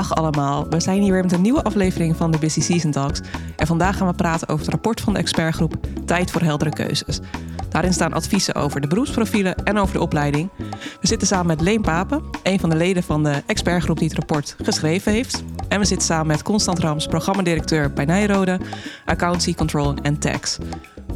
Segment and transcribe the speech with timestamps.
[0.00, 3.20] Dag allemaal, we zijn hier weer met een nieuwe aflevering van de Busy Season Talks.
[3.56, 5.74] En vandaag gaan we praten over het rapport van de expertgroep
[6.04, 7.20] Tijd voor heldere keuzes.
[7.68, 10.50] Daarin staan adviezen over de beroepsprofielen en over de opleiding.
[11.00, 14.16] We zitten samen met Leen Papen, een van de leden van de expertgroep die het
[14.16, 15.44] rapport geschreven heeft.
[15.68, 18.60] En we zitten samen met Constant Rams, programmadirecteur bij Nijrode,
[19.04, 20.58] Accountancy, Control en Tax.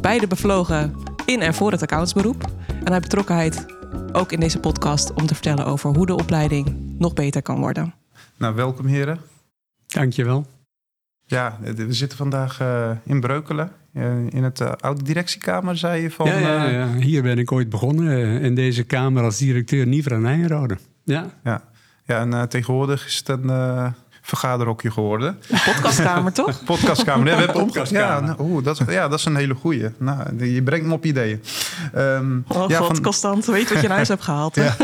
[0.01, 0.95] Beide bevlogen
[1.25, 2.43] in en voor het accountsberoep.
[2.83, 3.65] En hij betrokkenheid
[4.11, 8.04] ook in deze podcast om te vertellen over hoe de opleiding nog beter kan worden.
[8.37, 9.19] Nou, welkom heren.
[9.87, 10.45] Dankjewel.
[11.25, 13.71] Ja, we zitten vandaag uh, in Breukelen.
[13.93, 16.27] Uh, in het uh, oude directiekamer, zei je van...
[16.27, 18.41] Ja, ja, ja, hier ben ik ooit begonnen.
[18.41, 20.77] in deze kamer als directeur Nivra Nijrode.
[21.03, 21.31] Ja.
[21.43, 21.63] Ja,
[22.05, 23.93] ja en tegenwoordig is het een
[24.25, 25.37] vergaderhokje geworden.
[25.49, 26.63] Een podcastkamer, toch?
[26.73, 27.27] podcastkamer.
[27.27, 28.29] Ja, we hebben podcastkamer.
[28.29, 29.89] Ja, nou, dat is, ja, dat is een hele goeie.
[29.97, 31.43] Nou, je brengt me op ideeën.
[31.95, 33.01] Um, oh ja, god, van...
[33.01, 33.45] constant.
[33.45, 34.55] Weet wat je naar huis hebt gehaald.
[34.55, 34.75] Ja.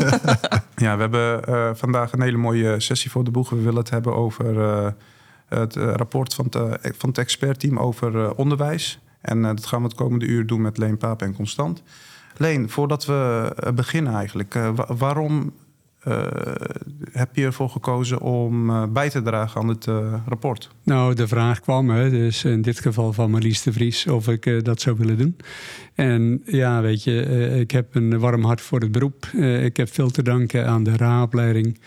[0.86, 3.50] ja, we hebben uh, vandaag een hele mooie sessie voor de boeg.
[3.50, 4.88] We willen het hebben over uh,
[5.48, 9.00] het rapport van het, van het expertteam over uh, onderwijs.
[9.22, 11.84] En dat gaan we het komende uur doen met Leen Paap en Constant.
[12.38, 15.54] Leen, voordat we beginnen eigenlijk, waarom
[17.12, 20.70] heb je ervoor gekozen om uh, bij te dragen aan het uh, rapport?
[20.84, 24.66] Nou, de vraag kwam, hè, dus in dit geval van Marlies de Vries, of ik
[24.66, 25.36] dat zou willen doen.
[26.02, 27.22] En ja, weet je,
[27.60, 29.26] ik heb een warm hart voor het beroep.
[29.64, 31.80] ik heb veel te danken aan de RA-opleiding.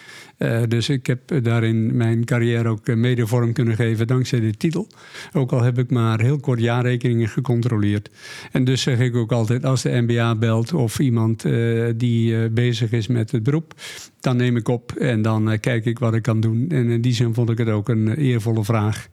[0.68, 4.86] dus ik heb daarin mijn carrière ook mede vorm kunnen geven dankzij de titel.
[5.32, 8.10] Ook al heb ik maar heel kort jaarrekeningen gecontroleerd.
[8.52, 11.44] En dus zeg ik ook altijd, als de MBA belt of iemand
[11.96, 13.74] die bezig is met het beroep
[14.20, 16.66] dan neem ik op en dan kijk ik wat ik kan doen.
[16.68, 19.08] En in die zin vond ik het ook een eervolle vraag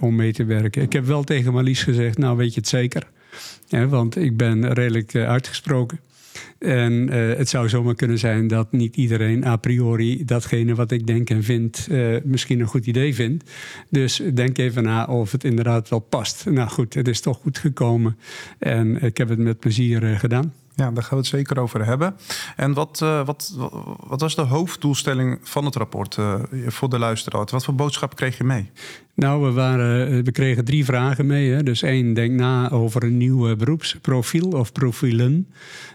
[0.00, 0.82] om mee te werken.
[0.82, 3.14] Ik heb wel tegen Marlies gezegd, nou weet je het zeker.
[3.66, 6.00] Ja, want ik ben redelijk uh, uitgesproken.
[6.58, 11.30] En het zou zomaar kunnen zijn dat niet iedereen a priori datgene wat ik denk
[11.30, 11.88] en vind
[12.24, 13.50] misschien een goed idee vindt.
[13.90, 16.44] Dus denk even na of het inderdaad wel past.
[16.50, 18.18] Nou goed, het is toch goed gekomen
[18.58, 20.52] en ik heb het met plezier gedaan.
[20.76, 22.16] Ja, daar gaan we het zeker over hebben.
[22.56, 23.54] En wat, uh, wat,
[24.06, 26.34] wat was de hoofddoelstelling van het rapport uh,
[26.66, 27.46] voor de luisteraar?
[27.50, 28.70] Wat voor boodschap kreeg je mee?
[29.14, 31.50] Nou, we, waren, eh, we kregen drie vragen mee.
[31.50, 31.62] Hè.
[31.62, 35.48] Dus één, denk na over een nieuw beroepsprofiel of profielen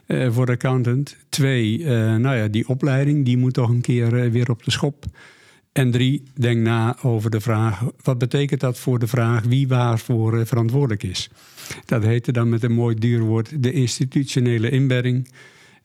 [0.07, 1.17] voor de accountant.
[1.29, 1.85] Twee,
[2.17, 5.05] nou ja, die opleiding, die moet toch een keer weer op de schop.
[5.71, 10.45] En drie, denk na over de vraag: wat betekent dat voor de vraag wie waarvoor
[10.45, 11.29] verantwoordelijk is?
[11.85, 15.27] Dat heette dan met een mooi duur woord de institutionele inbedding.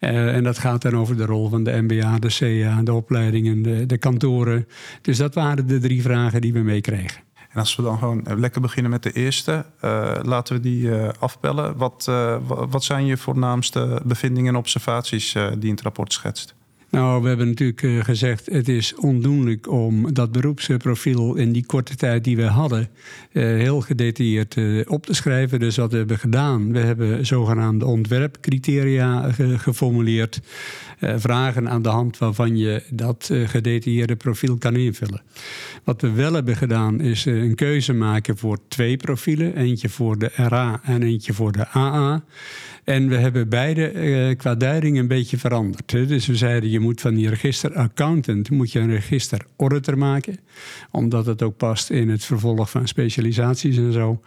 [0.00, 3.62] Uh, en dat gaat dan over de rol van de MBA, de CA, de opleidingen,
[3.62, 4.68] de, de kantoren.
[5.02, 7.22] Dus dat waren de drie vragen die we meekregen.
[7.50, 11.08] En als we dan gewoon lekker beginnen met de eerste, uh, laten we die uh,
[11.18, 11.76] afpellen.
[11.76, 12.10] Wat,
[12.46, 16.55] wat zijn je voornaamste bevindingen en observaties die in het rapport schetst?
[16.96, 21.96] Nou, we hebben natuurlijk uh, gezegd, het is ondoenlijk om dat beroepsprofiel in die korte
[21.96, 22.88] tijd die we hadden
[23.32, 25.60] uh, heel gedetailleerd uh, op te schrijven.
[25.60, 30.40] Dus wat we hebben gedaan, we hebben zogenaamde ontwerpcriteria geformuleerd.
[31.00, 35.22] Vragen aan de hand waarvan je dat gedetailleerde profiel kan invullen.
[35.84, 39.56] Wat we wel hebben gedaan is een keuze maken voor twee profielen.
[39.56, 42.24] Eentje voor de RA en eentje voor de AA.
[42.84, 45.90] En we hebben beide qua duiding een beetje veranderd.
[45.90, 46.06] Hè.
[46.06, 50.38] Dus we zeiden, je moet van die register accountant moet je een register auditor maken.
[50.90, 54.20] Omdat het ook past in het vervolg van specialisaties en zo.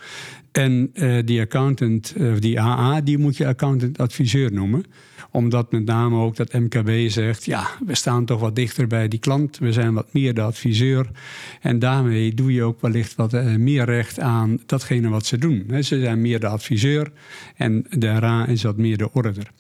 [0.51, 4.85] En uh, die accountant, of uh, die AA, die moet je accountant adviseur noemen
[5.31, 9.19] omdat met name ook dat MKB zegt, ja, we staan toch wat dichter bij die
[9.19, 9.57] klant.
[9.57, 11.09] We zijn wat meer de adviseur.
[11.61, 15.65] En daarmee doe je ook wellicht wat uh, meer recht aan datgene wat ze doen.
[15.83, 17.11] Ze zijn meer de adviseur
[17.55, 19.51] en de RA is wat meer de order.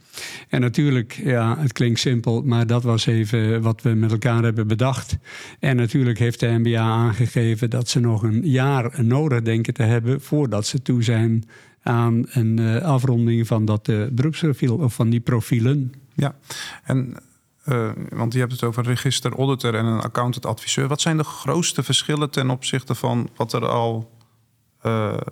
[0.49, 4.67] En natuurlijk, ja, het klinkt simpel, maar dat was even wat we met elkaar hebben
[4.67, 5.17] bedacht.
[5.59, 10.21] En natuurlijk heeft de MBA aangegeven dat ze nog een jaar nodig denken te hebben
[10.21, 11.43] voordat ze toe zijn
[11.81, 15.93] aan een uh, afronding van dat uh, beroepsprofiel of van die profielen.
[16.13, 16.35] Ja,
[16.83, 17.15] en
[17.65, 20.87] uh, want je hebt het over register auditor en een accountant adviseur.
[20.87, 24.17] Wat zijn de grootste verschillen ten opzichte van wat er al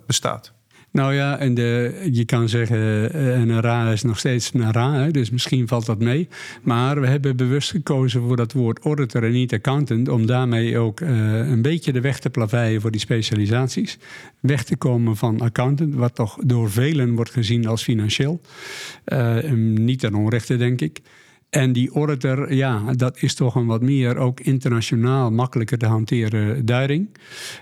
[0.06, 0.52] bestaat?
[0.90, 5.08] Nou ja, en de, je kan zeggen, eh, een RA is nog steeds een RA,
[5.10, 6.28] dus misschien valt dat mee.
[6.62, 11.00] Maar we hebben bewust gekozen voor dat woord auditor en niet accountant, om daarmee ook
[11.00, 11.08] uh,
[11.48, 13.98] een beetje de weg te plaveien voor die specialisaties.
[14.40, 18.40] Weg te komen van accountant, wat toch door velen wordt gezien als financieel.
[19.06, 21.00] Uh, niet ten onrechte, denk ik.
[21.50, 26.66] En die auditor, ja, dat is toch een wat meer ook internationaal makkelijker te hanteren
[26.66, 27.08] duiding.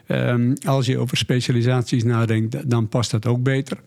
[0.08, 3.78] Um, als je over specialisaties nadenkt, dan past dat ook beter.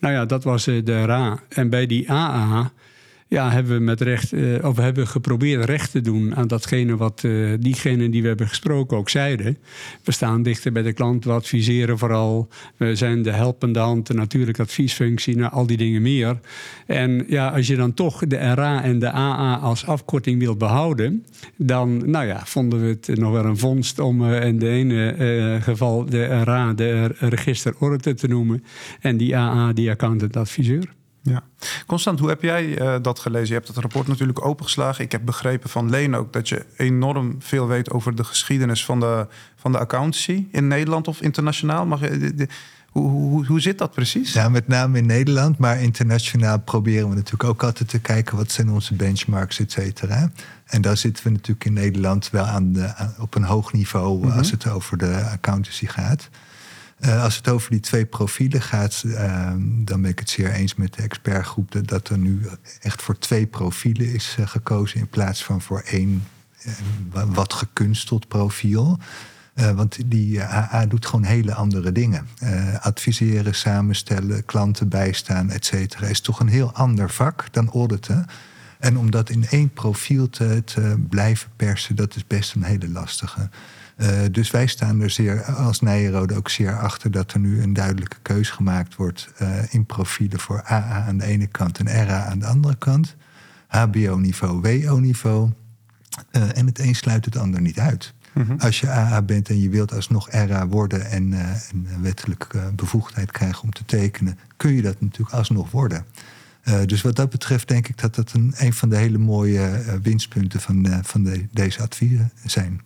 [0.00, 1.42] Nou ja, dat was eh, de RA.
[1.48, 2.72] En bij die AA
[3.34, 7.22] ja, hebben we met recht, uh, of hebben geprobeerd recht te doen aan datgene wat
[7.22, 9.58] uh, diegenen die we hebben gesproken ook zeiden.
[10.04, 12.48] We staan dichter bij de klant, we adviseren vooral.
[12.76, 16.40] We zijn de helpende hand, de natuurlijke adviesfunctie, nou, al die dingen meer.
[16.86, 21.24] En ja, als je dan toch de RA en de AA als afkorting wilt behouden,
[21.56, 25.58] dan nou ja, vonden we het nog wel een vondst om uh, in de ene
[25.60, 27.74] geval de RA de register
[28.14, 28.64] te noemen
[29.00, 30.94] en die AA die accountant adviseur.
[31.24, 31.42] Ja.
[31.86, 33.48] Constant, hoe heb jij uh, dat gelezen?
[33.48, 35.04] Je hebt het rapport natuurlijk opengeslagen.
[35.04, 39.00] Ik heb begrepen van Leen ook dat je enorm veel weet over de geschiedenis van
[39.00, 39.26] de,
[39.56, 41.86] van de accountancy in Nederland of internationaal.
[41.86, 42.48] Mag je, de, de,
[42.90, 44.32] hoe, hoe, hoe zit dat precies?
[44.32, 48.50] Ja, met name in Nederland, maar internationaal proberen we natuurlijk ook altijd te kijken wat
[48.50, 50.30] zijn onze benchmarks, et cetera.
[50.64, 54.22] En daar zitten we natuurlijk in Nederland wel aan de, op een hoog niveau mm
[54.22, 54.38] -hmm.
[54.38, 56.28] als het over de accountancy gaat.
[57.04, 60.74] Uh, als het over die twee profielen gaat, uh, dan ben ik het zeer eens
[60.74, 62.46] met de expertgroep dat, er nu
[62.80, 66.26] echt voor twee profielen is uh, gekozen in plaats van voor één
[67.10, 68.98] wat gekunsteld profiel.
[69.54, 72.28] want die AA doet gewoon hele andere dingen.
[72.80, 78.26] adviseren, samenstellen, klanten bijstaan, et cetera, is toch een heel ander vak dan auditen.
[78.78, 82.88] En om dat in één profiel te, te blijven persen, dat is best een hele
[82.88, 83.48] lastige.
[83.96, 87.72] Uh, dus wij staan er zeer, als Nijenrode ook zeer achter dat er nu een
[87.72, 92.24] duidelijke keus gemaakt wordt uh, in profielen voor AA aan de ene kant en RA
[92.24, 93.16] aan de andere kant.
[93.66, 95.50] HBO-niveau, WO-niveau.
[96.32, 98.14] Uh, en het een sluit het ander niet uit.
[98.32, 98.58] Mm -hmm.
[98.58, 103.62] Als je AA bent en je wilt alsnog RA worden en een wettelijke bevoegdheid krijgen
[103.62, 106.04] om te tekenen, kun je dat natuurlijk alsnog worden.
[106.64, 109.84] Uh, dus wat dat betreft denk ik dat dat een, een van de hele mooie
[109.86, 112.80] uh, winstpunten van, uh, van de, deze adviezen zijn.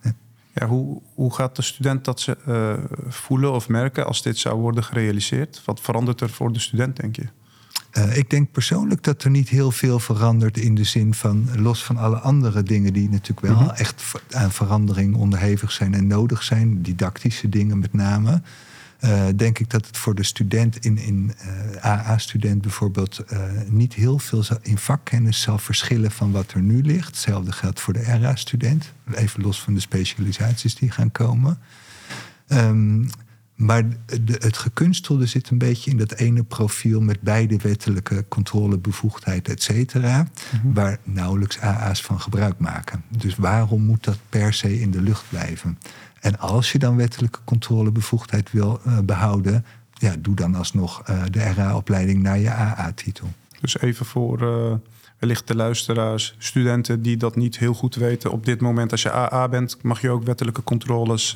[0.53, 2.37] Ja, hoe, hoe gaat de student dat ze
[3.07, 5.61] voelen of merken als dit zou worden gerealiseerd?
[5.65, 7.27] Wat verandert er voor de student, denk je?
[8.13, 11.97] ik denk persoonlijk dat er niet heel veel verandert in de zin van, los van
[11.97, 13.69] alle andere dingen die natuurlijk wel mm -hmm.
[13.69, 18.41] echt aan verandering onderhevig zijn en nodig zijn, didactische dingen met name.
[19.03, 23.93] Uh, denk ik dat het voor de student in, in uh, AA-student bijvoorbeeld uh, niet
[23.93, 27.07] heel veel in vakkennis zal verschillen van wat er nu ligt.
[27.07, 31.59] Hetzelfde geldt voor de RA-student, even los van de specialisaties die gaan komen.
[32.47, 33.09] Um,
[33.59, 39.49] maar de, het gekunstelde zit een beetje in dat ene profiel met beide wettelijke controlebevoegdheid,
[39.49, 40.73] et cetera, mm -hmm.
[40.73, 43.03] waar nauwelijks AA's van gebruik maken.
[43.17, 45.77] Dus waarom moet dat per se in de lucht blijven?
[46.19, 51.53] En als je dan wettelijke controlebevoegdheid wil uh, behouden, ja, doe dan alsnog uh, de
[51.53, 53.27] RA-opleiding naar je AA-titel.
[53.61, 54.73] Dus even voor uh,
[55.17, 58.31] wellicht de luisteraars, studenten die dat niet heel goed weten.
[58.31, 61.35] Op dit moment, als je AA bent, mag je ook wettelijke controles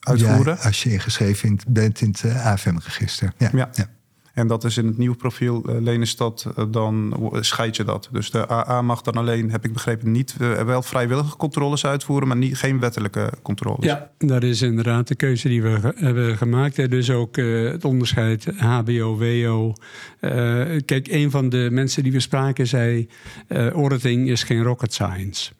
[0.00, 0.56] uitvoeren?
[0.56, 3.32] Ja, als je ingeschreven bent in het AFM-register.
[3.36, 3.68] Ja, ja.
[3.72, 3.88] ja.
[4.36, 8.08] En dat is in het nieuwe profiel uh, Lenenstad, uh, dan scheid je dat.
[8.12, 12.28] Dus de AA mag dan alleen, heb ik begrepen, niet uh, wel vrijwillige controles uitvoeren,
[12.28, 13.84] maar niet, geen wettelijke controles.
[13.84, 16.90] Ja, dat is inderdaad de keuze die we hebben gemaakt.
[16.90, 19.72] Dus ook het onderscheid HBO, WO.
[20.84, 23.08] kijk, een van de mensen die we spraken zei:
[23.48, 25.52] auditing is geen rocket science.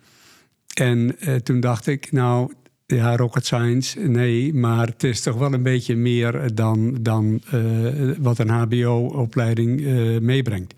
[0.75, 2.53] En toen dacht ik, nou,
[2.87, 8.11] ja, rocket science, nee, maar het is toch wel een beetje meer dan, dan uh,
[8.19, 10.75] wat een HBO-opleiding uh, meebrengt.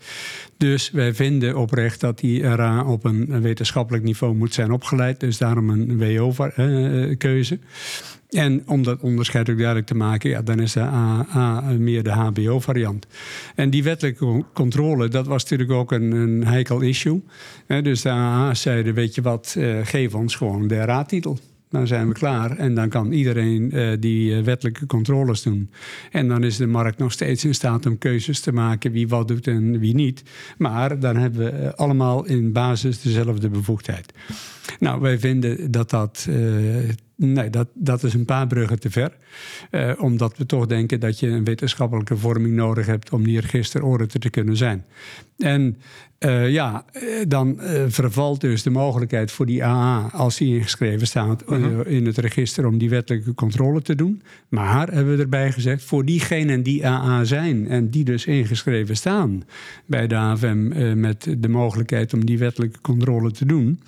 [0.57, 5.19] Dus wij vinden oprecht dat die RA op een wetenschappelijk niveau moet zijn opgeleid.
[5.19, 7.59] Dus daarom een WO-keuze.
[8.29, 12.03] Uh, en om dat onderscheid ook duidelijk te maken, ja, dan is de AA meer
[12.03, 13.07] de HBO-variant.
[13.55, 17.23] En die wettelijke controle, dat was natuurlijk ook een, een heikel issue.
[17.67, 21.39] dus de AA zeiden, weet je wat, geef ons gewoon de RA-titel.
[21.69, 25.69] Dan zijn we klaar en dan kan iedereen uh, die uh, wettelijke controles doen.
[26.11, 29.27] En dan is de markt nog steeds in staat om keuzes te maken wie wat
[29.27, 30.23] doet en wie niet.
[30.57, 34.13] Maar dan hebben we uh, allemaal in basis dezelfde bevoegdheid.
[34.79, 36.27] Nou, wij vinden dat dat.
[37.21, 39.17] Nee, dat, dat is een paar bruggen te ver.
[39.71, 44.21] Uh, omdat we toch denken dat je een wetenschappelijke vorming nodig hebt om die registerauditor
[44.21, 44.85] te kunnen zijn.
[45.37, 45.77] En
[46.19, 46.85] uh, ja,
[47.27, 51.87] dan uh, vervalt dus de mogelijkheid voor die AA, als die ingeschreven staat -huh.
[51.87, 54.21] in het register, om die wettelijke controle te doen.
[54.49, 59.43] Maar hebben we erbij gezegd, voor diegenen die AA zijn en die dus ingeschreven staan
[59.85, 63.79] bij de AFM met de mogelijkheid om die wettelijke controle te doen.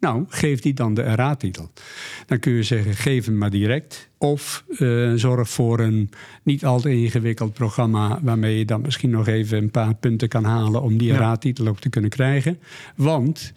[0.00, 1.70] Nou, geef die dan de RA-titel.
[2.26, 4.08] Dan kun je zeggen, geef hem maar direct.
[4.18, 6.10] Of uh, zorg voor een
[6.42, 8.18] niet al te ingewikkeld programma...
[8.22, 10.82] waarmee je dan misschien nog even een paar punten kan halen...
[10.82, 11.18] om die ja.
[11.18, 12.58] RA-titel ook te kunnen krijgen.
[12.96, 13.52] Want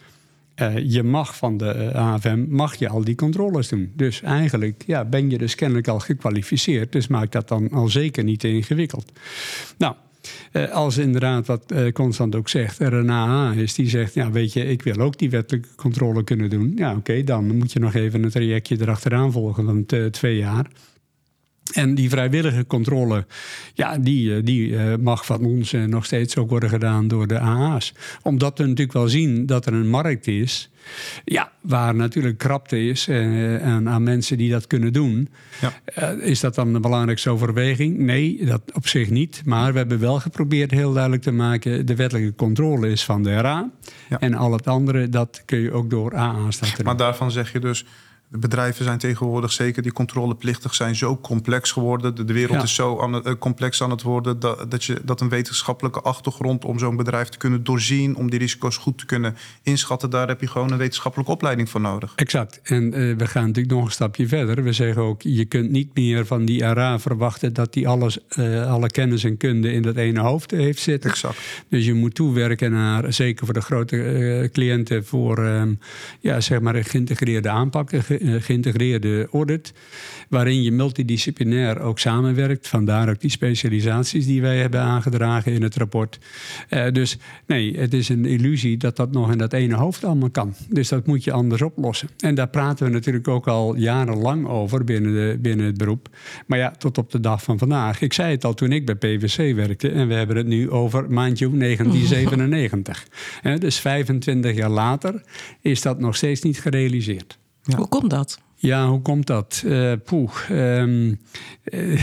[0.56, 3.92] uh, je mag van de AFM mag je al die controles doen.
[3.96, 6.92] Dus eigenlijk ja, ben je dus kennelijk al gekwalificeerd.
[6.92, 9.12] Dus maak dat dan al zeker niet te ingewikkeld.
[9.78, 9.96] Nou...
[10.54, 14.32] Uh, als inderdaad, wat uh, Constant ook zegt, er een AA is die zegt: Ja,
[14.32, 16.72] weet je, ik wil ook die wettelijke controle kunnen doen.
[16.76, 20.66] Ja, oké, dan moet je nog even een trajectje erachteraan volgen van twee jaar.
[21.72, 23.26] En die vrijwillige controle,
[23.74, 27.28] ja, die, eh, die eh, mag van ons eh, nog steeds ook worden gedaan door
[27.28, 27.94] de AA's.
[28.22, 30.70] Omdat we natuurlijk wel zien dat er een markt is,
[31.26, 35.30] ja, waar natuurlijk krapte is en aan mensen die dat kunnen doen.
[35.62, 36.10] Ja.
[36.10, 37.98] is dat dan de belangrijkste overweging?
[37.98, 39.42] Nee, dat op zich niet.
[39.46, 43.38] Maar we hebben wel geprobeerd heel duidelijk te maken, de wettelijke controle is van de
[43.38, 43.72] RA.
[44.20, 46.86] En al het andere, dat kun je ook door AA's laten doen.
[46.86, 47.86] Maar daarvan zeg je dus
[48.32, 52.16] de bedrijven zijn tegenwoordig, zeker die controleplichtig zijn, zo complex geworden.
[52.16, 55.30] De, wereld is zo aan eh, complex aan het worden dat, dat, je, dat een
[55.30, 60.10] wetenschappelijke achtergrond om zo'n bedrijf te kunnen doorzien, om die risico's goed te kunnen inschatten,
[60.10, 62.14] daar heb je gewoon een wetenschappelijke opleiding voor nodig.
[62.16, 62.60] Exact.
[62.64, 64.64] En uh, we gaan natuurlijk nog een stapje verder.
[64.64, 68.72] We zeggen ook, je kunt niet meer van die ARA verwachten dat die alles, uh,
[68.72, 71.10] alle kennis en kunde in dat ene hoofd heeft zitten.
[71.10, 71.40] Exact.
[71.70, 75.80] Dus je moet toewerken naar, zeker voor de grote cliënten, voor um,
[76.20, 79.74] ja, zeg maar een geïntegreerde aanpak eh, geïntegreerde audit,
[80.30, 82.68] waarin je multidisciplinair ook samenwerkt.
[82.68, 86.20] Vandaar ook die specialisaties die wij hebben aangedragen in het rapport.
[86.70, 90.30] Uh, dus nee, het is een illusie dat dat nog in dat ene hoofd allemaal
[90.30, 90.56] kan.
[90.70, 92.10] Dus dat moet je anders oplossen.
[92.18, 96.10] En daar praten we natuurlijk ook al jarenlang over binnen, de, binnen het beroep.
[96.48, 98.02] Maar ja, tot op de dag van vandaag.
[98.02, 101.08] Ik zei het al toen ik bij PwC werkte en we hebben het nu over
[101.34, 103.08] juni 1997.
[103.60, 105.22] dus 25 jaar later
[105.62, 107.40] is dat nog steeds niet gerealiseerd.
[107.76, 108.40] Hoe komt dat?
[108.56, 109.64] Ja, hoe komt dat?
[109.66, 111.20] Uh, poeh, um,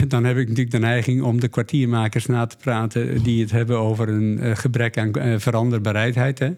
[0.08, 3.78] dan heb ik natuurlijk de neiging om de kwartiermakers na te praten die het hebben
[3.78, 6.38] over een uh, gebrek aan veranderbaarheid.
[6.38, 6.50] Hè.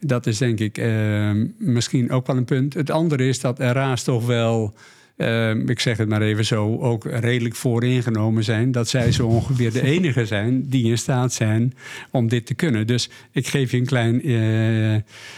[0.00, 2.74] Dat is denk ik ehm, misschien ook wel een punt.
[2.74, 4.74] Het andere is dat RA's toch wel
[5.22, 8.72] Ehm, ik zeg het maar even zo, ook redelijk vooringenomen zijn.
[8.72, 11.74] Dat zij zo ongeveer de enige zijn die in staat zijn
[12.10, 12.86] om dit te kunnen.
[12.86, 14.96] Dus ik geef je een klein, uh,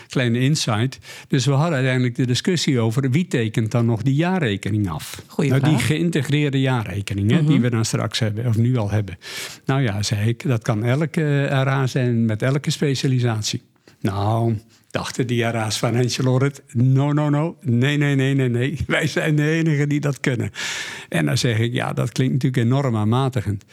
[0.09, 0.99] kleine insight.
[1.29, 5.23] Dus we hadden uiteindelijk de discussie over wie tekent dan nog die jaarrekening af.
[5.27, 9.19] Goeie nou, die geïntegreerde jaarrekeningen die we dan straks hebben, of nu al hebben.
[9.65, 13.63] Nou ja, zei ik, dat kan elke RA zijn met elke specialisatie.
[14.01, 14.55] Nou,
[14.95, 18.79] dachten die RA's Financial Audit, no, no, no, nee, nee, nee, nee, nee.
[18.87, 20.51] Wij zijn de enigen die dat kunnen.
[21.09, 23.65] En dan zeg ik, ja, dat klinkt natuurlijk enorm aanmatigend.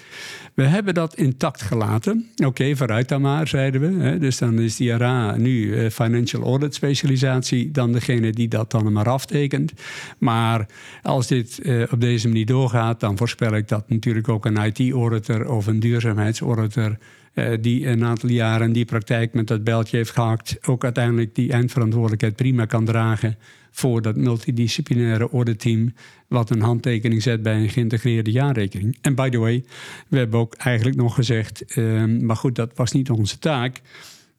[0.53, 2.29] We hebben dat intact gelaten.
[2.45, 4.17] Oké, vooruit dan maar, zeiden we.
[4.17, 8.93] Dus dan is die RA nu uh, Financial Audit specialisatie, dan degene die dat dan
[8.93, 9.71] maar aftekent.
[10.17, 10.65] Maar
[11.01, 15.49] als dit uh, op deze manier doorgaat, dan voorspel ik dat natuurlijk ook een IT-auditor
[15.51, 16.97] of een duurzaamheidsauditor
[17.33, 21.51] uh, die een aantal jaren die praktijk met dat beltje heeft gehakt, ook uiteindelijk die
[21.51, 23.37] eindverantwoordelijkheid prima kan dragen
[23.71, 25.93] voor dat multidisciplinaire auditteam,
[26.27, 28.97] wat een handtekening zet bij een geïntegreerde jaarrekening.
[29.01, 29.63] En by the way,
[30.07, 33.81] we hebben ook eigenlijk nog gezegd, uh, maar goed, dat was niet onze taak.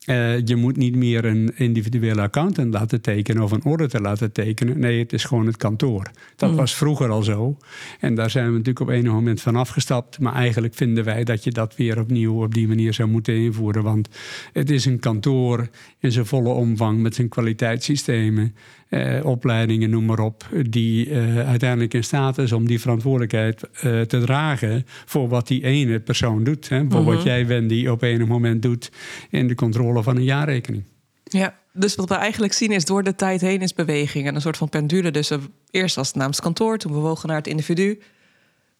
[0.06, 4.78] Uh, je moet niet meer een individuele accountant laten tekenen of een auditor laten tekenen.
[4.78, 6.10] Nee, het is gewoon het kantoor.
[6.36, 6.56] Dat mm.
[6.56, 7.56] was vroeger al zo.
[8.00, 10.18] En daar zijn we natuurlijk op enig moment van afgestapt.
[10.18, 13.82] Maar eigenlijk vinden wij dat je dat weer opnieuw op die manier zou moeten invoeren.
[13.82, 14.08] Want
[14.52, 15.68] het is een kantoor
[15.98, 18.54] in zijn volle omvang met zijn kwaliteitssystemen
[18.92, 24.00] eh, opleidingen, noem maar op, die eh, uiteindelijk in staat is om die verantwoordelijkheid eh,
[24.00, 26.68] te dragen voor wat die ene persoon doet.
[26.68, 27.26] Hè, voor wat mhm.
[27.26, 28.90] jij, Wendy, op enig moment doet
[29.30, 30.84] in de controle van een jaarrekening.
[31.24, 34.40] Ja, dus wat we eigenlijk zien is door de tijd heen is beweging en een
[34.40, 35.10] soort van pendule.
[35.10, 35.30] Dus
[35.70, 37.98] eerst was het namens kantoor, toen bewogen naar het individu.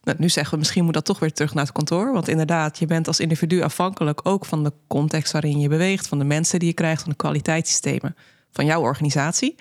[0.03, 2.13] Nou, nu zeggen we misschien moet dat toch weer terug naar het kantoor.
[2.13, 6.19] Want inderdaad, je bent als individu afhankelijk ook van de context waarin je beweegt, van
[6.19, 8.17] de mensen die je krijgt, van de kwaliteitssystemen
[8.51, 9.57] van jouw organisatie.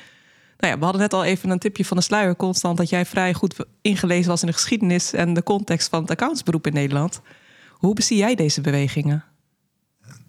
[0.62, 3.06] Nou ja, we hadden net al even een tipje van de sluier, constant, dat jij
[3.06, 7.22] vrij goed ingelezen was in de geschiedenis en de context van het accountsberoep in Nederland.
[7.70, 9.24] Hoe bezie jij deze bewegingen?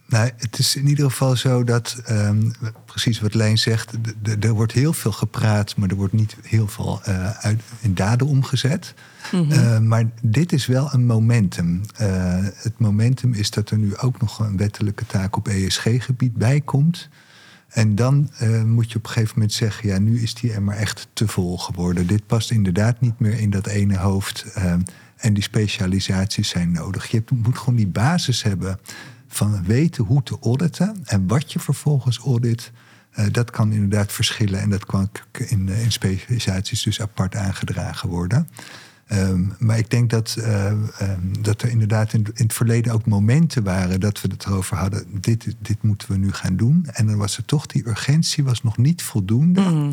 [0.07, 2.53] Nou, het is in ieder geval zo dat, um,
[2.85, 3.93] precies wat Lijn zegt,
[4.41, 8.27] er wordt heel veel gepraat, maar er wordt niet heel veel uh, uit, in daden
[8.27, 8.95] omgezet.
[9.33, 9.53] Mm -hmm.
[9.53, 11.81] uh, maar dit is wel een momentum.
[12.01, 12.09] Uh,
[12.41, 17.09] het momentum is dat er nu ook nog een wettelijke taak op ESG-gebied bij komt.
[17.73, 20.77] En dan uh, moet je op een gegeven moment zeggen: ja, nu is die maar
[20.77, 22.07] echt te vol geworden.
[22.07, 24.45] Dit past inderdaad niet meer in dat ene hoofd.
[24.59, 24.75] Uh,
[25.17, 27.07] en die specialisaties zijn nodig.
[27.07, 28.79] Je moet gewoon die basis hebben
[29.29, 32.73] van weten hoe te auditen en wat je vervolgens audit.
[33.19, 38.49] Uh, dat kan inderdaad verschillen en dat kan in, in specialisaties dus apart aangedragen worden.
[39.13, 40.83] Um, maar ik denk dat, uh, um,
[41.41, 45.07] dat er inderdaad in, in, het verleden ook momenten waren dat we het erover hadden.
[45.21, 46.87] Dit, dit moeten we nu gaan doen.
[46.93, 49.61] En dan was er toch die urgentie was nog niet voldoende.
[49.61, 49.93] Mm.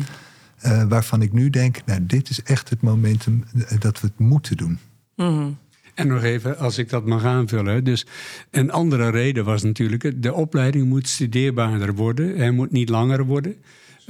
[0.66, 3.44] Uh, waarvan ik nu denk, nou, dit is echt het momentum
[3.78, 4.78] dat we het moeten doen.
[5.16, 5.58] Mm.
[5.94, 7.84] En nog even, als ik dat mag aanvullen.
[7.84, 8.06] Dus
[8.50, 12.36] een andere reden was natuurlijk, de opleiding moet studeerbaarder worden.
[12.36, 13.56] Hij moet niet langer worden.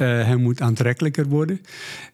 [0.00, 1.60] Uh, hij moet aantrekkelijker worden.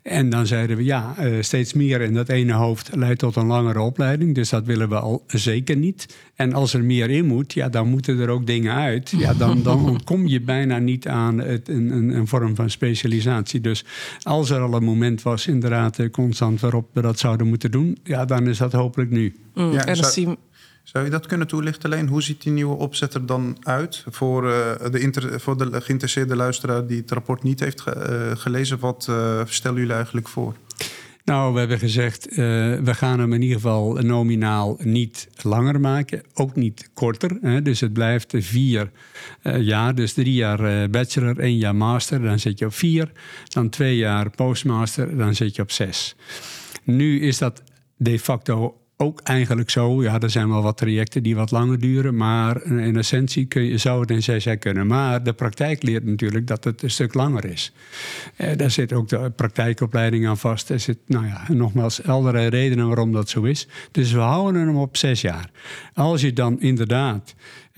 [0.02, 3.46] En dan zeiden we ja, uh, steeds meer in dat ene hoofd leidt tot een
[3.46, 4.34] langere opleiding.
[4.34, 6.16] Dus dat willen we al zeker niet.
[6.34, 9.12] En als er meer in moet, ja, dan moeten er ook dingen uit.
[9.18, 13.60] Ja, dan, dan ontkom je bijna niet aan het, een, een, een, vorm van specialisatie.
[13.60, 13.84] Dus
[14.22, 17.98] als er al een moment was, inderdaad, eh, constant waarop we dat zouden moeten doen,
[18.04, 19.34] ja, dan is dat hopelijk nu.
[19.54, 20.36] Mm, Ja, en zou- zien
[20.86, 22.08] Zou je dat kunnen toelichten, alleen?
[22.08, 24.04] Hoe ziet die nieuwe opzet er dan uit?
[24.10, 29.06] Voor, eh, de, voor de geïnteresseerde luisteraar die het rapport niet heeft eh, gelezen, wat
[29.08, 30.54] eh, stellen jullie eigenlijk voor?
[31.24, 36.22] Nou, we hebben gezegd, we gaan hem in ieder geval nominaal niet langer maken.
[36.34, 37.38] Ook niet korter.
[37.40, 37.62] Hè?
[37.62, 38.90] Dus het blijft vier
[39.42, 39.94] jaar.
[39.94, 42.22] Dus drie jaar bachelor, één jaar master.
[42.22, 43.12] Dan zit je op vier.
[43.48, 45.16] Dan twee jaar postmaster.
[45.16, 46.16] Dan zit je op zes.
[46.84, 47.62] Nu is dat
[47.96, 50.02] de facto ook eigenlijk zo.
[50.02, 52.16] Ja, er zijn wel wat trajecten die wat langer duren.
[52.16, 54.86] Maar in essentie kun je, zou het in zes jaar kunnen.
[54.86, 57.72] Maar de praktijk leert natuurlijk dat het een stuk langer is.
[58.36, 60.70] Eh, daar zit ook de praktijkopleiding aan vast.
[60.70, 63.68] Er zit, nou ja, nogmaals, allerlei redenen waarom dat zo is.
[63.90, 65.50] Dus we houden hem op zes jaar.
[65.94, 67.34] Als je dan inderdaad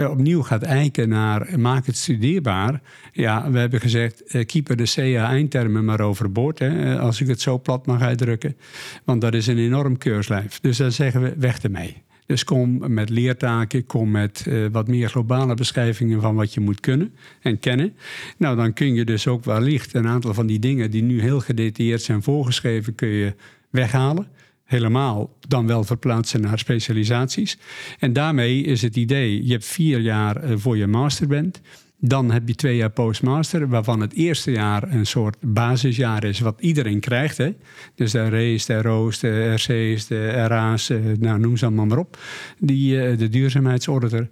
[0.07, 2.81] opnieuw gaat kijken naar maak het studeerbaar.
[3.13, 6.59] Ja, we hebben gezegd, eh, keep er de CA-eindtermen maar overboord.
[6.59, 8.57] Hè, eh, als ik het zo plat mag uitdrukken.
[9.05, 10.61] Want dat is een enorm keurslijf.
[10.61, 12.03] Dus dan zeggen we, weg ermee.
[12.27, 16.81] Dus kom met leertaken, kom met eh, wat meer globale beschrijvingen van wat je moet
[16.81, 17.97] kunnen en kennen.
[18.37, 21.41] Nou, dan kun je dus ook wellicht een aantal van die dingen die nu heel
[21.41, 23.35] gedetailleerd zijn voorgeschreven, kun je
[23.71, 24.27] weghalen.
[24.69, 27.59] Helemaal dan wel verplaatsen naar specialisaties.
[27.99, 31.61] En daarmee is het idee: je hebt vier jaar eh, voor je master bent.
[32.01, 36.61] Dan heb je twee jaar postmaster, waarvan het eerste jaar een soort basisjaar is wat
[36.61, 37.37] iedereen krijgt.
[37.37, 37.55] Hè?
[37.95, 41.99] Dus de RE's, de RO's, de RC's, de RA's, eh, nou, noem ze allemaal maar
[41.99, 42.19] op.
[42.59, 44.29] Die, eh, de duurzaamheidsauditor.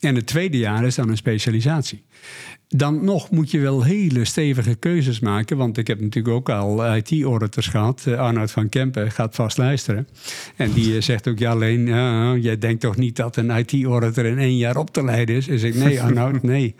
[0.00, 2.02] En het tweede jaar is dan een specialisatie.
[2.76, 5.56] Dan nog moet je wel hele stevige keuzes maken.
[5.56, 8.04] Want ik heb natuurlijk ook al IT-auditors gehad.
[8.06, 10.08] Eh, Arnoud van Kempen gaat vast luisteren.
[10.56, 14.24] En die eh, zegt ook, ja alleen, ja, jij denkt toch niet dat een IT-auditor
[14.24, 15.48] in één jaar op te leiden is?
[15.48, 16.74] Ik, nee Arnoud, nee.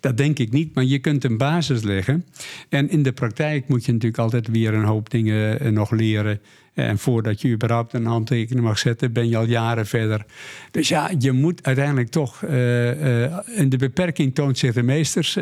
[0.00, 0.74] Dat denk ik niet.
[0.74, 2.24] Maar je kunt een basis leggen.
[2.68, 6.40] En in de praktijk moet je natuurlijk altijd weer een hoop dingen eh, nog leren.
[6.84, 10.24] En voordat je überhaupt een handtekening mag zetten, ben je al jaren verder.
[10.70, 12.42] Dus ja, je moet uiteindelijk toch.
[12.42, 13.22] eh,
[13.58, 15.32] in de beperking toont zich de meesters.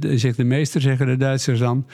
[0.00, 1.86] zich de meester, zeggen de Duitsers dan.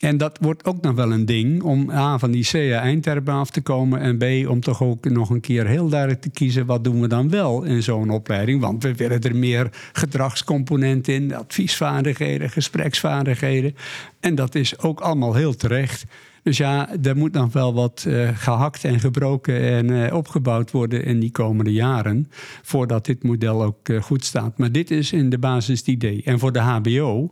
[0.00, 3.60] En dat wordt ook nog wel een ding om A van die CA-eindtermen af te
[3.60, 4.00] komen.
[4.00, 6.66] En B om toch ook nog een keer heel duidelijk te kiezen.
[6.66, 8.60] wat doen we dan wel in zo'n opleiding?
[8.60, 13.76] Want we willen er meer gedragscomponent in, adviesvaardigheden, gespreksvaardigheden.
[14.20, 16.04] En dat is ook allemaal heel terecht.
[16.42, 21.04] Dus ja, er moet nog wel wat eh, gehakt en gebroken en eh, opgebouwd worden
[21.04, 22.30] in die komende jaren.
[22.62, 24.58] Voordat dit model ook eh, goed staat.
[24.58, 26.22] Maar dit is in de basis het idee.
[26.24, 27.30] En voor de HBO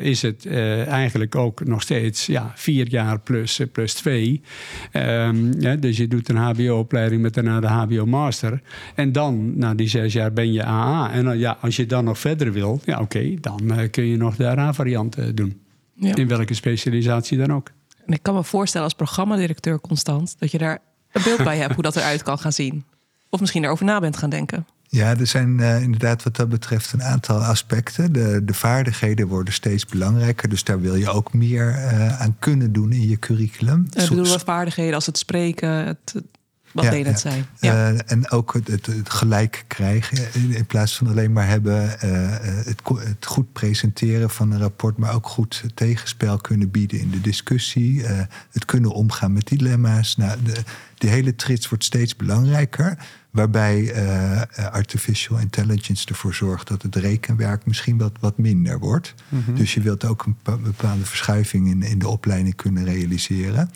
[0.00, 0.46] is het
[0.86, 4.40] eigenlijk ook nog steeds ja, vier jaar plus, plus twee.
[4.92, 8.60] Ehm, ja, dus je doet een HBO-opleiding met daarna de HBO-master.
[8.94, 11.12] En dan, na die zes jaar, ben je AA.
[11.12, 14.36] En dan, ja, als je dan nog verder wil, ja, oké, dan kun je nog
[14.36, 15.60] de AA-variant doen.
[15.94, 16.14] Ja.
[16.14, 17.70] In welke specialisatie dan ook.
[18.08, 20.78] En ik kan me voorstellen als programmadirecteur Constant dat je daar
[21.12, 22.84] een beeld bij hebt hoe dat eruit kan gaan zien.
[23.30, 24.66] Of misschien erover na bent gaan denken.
[24.90, 28.12] Ja, er zijn eh, inderdaad wat dat betreft een aantal aspecten.
[28.12, 30.48] De, de vaardigheden worden steeds belangrijker.
[30.48, 33.86] Dus daar wil je ook meer eh, aan kunnen doen in je curriculum.
[33.92, 36.14] Ik bedoel, wat vaardigheden als het spreken, het,
[36.82, 37.26] wat Ja, het
[37.58, 37.90] ja.
[37.90, 40.18] Eh, en ook het, het, gelijk krijgen.
[40.32, 44.58] In, in plaats van alleen maar hebben eh, eh, het, het goed presenteren van een
[44.58, 48.04] rapport, maar ook goed tegenspel kunnen bieden in de discussie.
[48.52, 50.16] het kunnen omgaan met dilemma's.
[50.16, 50.62] Nou, de,
[50.94, 52.98] die hele trits wordt steeds belangrijker.
[53.30, 53.94] Waarbij
[54.70, 59.14] artificial intelligence ervoor zorgt dat het rekenwerk misschien wat, wat minder wordt.
[59.54, 63.70] Dus je wilt ook een bepa- bepaalde verschuiving in, in de opleiding kunnen realiseren.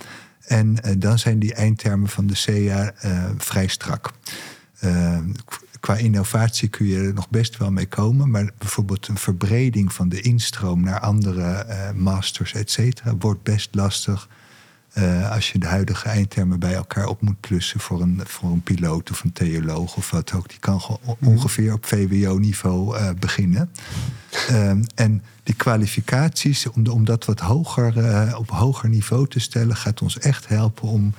[0.46, 4.12] En eh, dan zijn die eindtermen van de CEA eh, vrij strak.
[4.78, 5.18] Eh,
[5.80, 8.30] qua innovatie kun je er nog best wel mee komen.
[8.30, 14.28] Maar bijvoorbeeld een verbreding van de instroom naar andere masters, et cetera, wordt best lastig.
[14.92, 18.62] Eh, als je de huidige eindtermen bij elkaar op moet plussen voor een, voor een
[18.62, 20.48] piloot of een theoloog of wat ook.
[20.48, 23.70] Die kan o- ongeveer op VWO-niveau eh, beginnen.
[24.48, 29.76] Ehm, en die kwalificaties, om, om dat wat hoger, eh, op hoger niveau te stellen,
[29.76, 31.14] gaat ons echt helpen om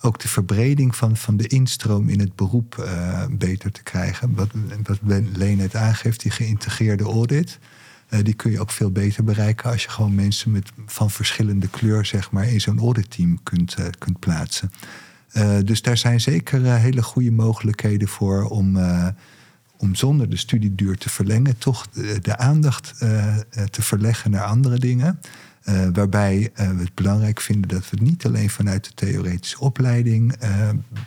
[0.00, 2.88] ook de verbreding van, van de instroom in het beroep
[3.30, 4.34] beter te krijgen.
[4.34, 4.48] Wat,
[4.86, 4.98] wat
[5.32, 7.58] Leen net aangeeft, die geïntegreerde audit.
[8.08, 11.68] Eh, die kun je ook veel beter bereiken als je gewoon mensen met, van verschillende
[11.68, 14.70] kleur zeg maar, in zo'n auditteam kunt, eh, kunt plaatsen.
[15.64, 18.78] dus daar zijn zeker hele goede mogelijkheden voor om,
[19.76, 22.94] om zonder de studieduur te verlengen, toch de, de aandacht
[23.70, 25.20] te verleggen naar andere dingen.
[25.92, 30.34] Waarbij we het belangrijk vinden dat we het niet alleen vanuit de theoretische opleiding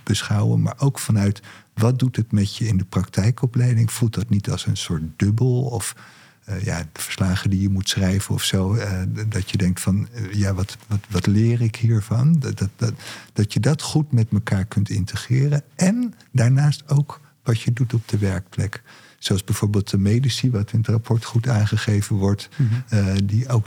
[0.03, 1.41] beschouwen, maar ook vanuit
[1.73, 3.91] wat doet het met je in de praktijkopleiding?
[3.91, 5.95] Voelt dat niet als een soort dubbel of
[6.63, 8.77] ja, de verslagen die je moet schrijven of zo?
[9.27, 12.39] dat je denkt van ja, wat, wat, wat leer ik hiervan?
[12.39, 12.93] Dat, dat, dat,
[13.34, 18.08] dat je dat goed met elkaar kunt integreren en daarnaast ook wat je doet op
[18.08, 18.82] de werkplek.
[19.17, 22.69] Zoals bijvoorbeeld de medici, wat in het rapport goed aangegeven wordt, mhm.
[22.89, 23.65] eh, die ook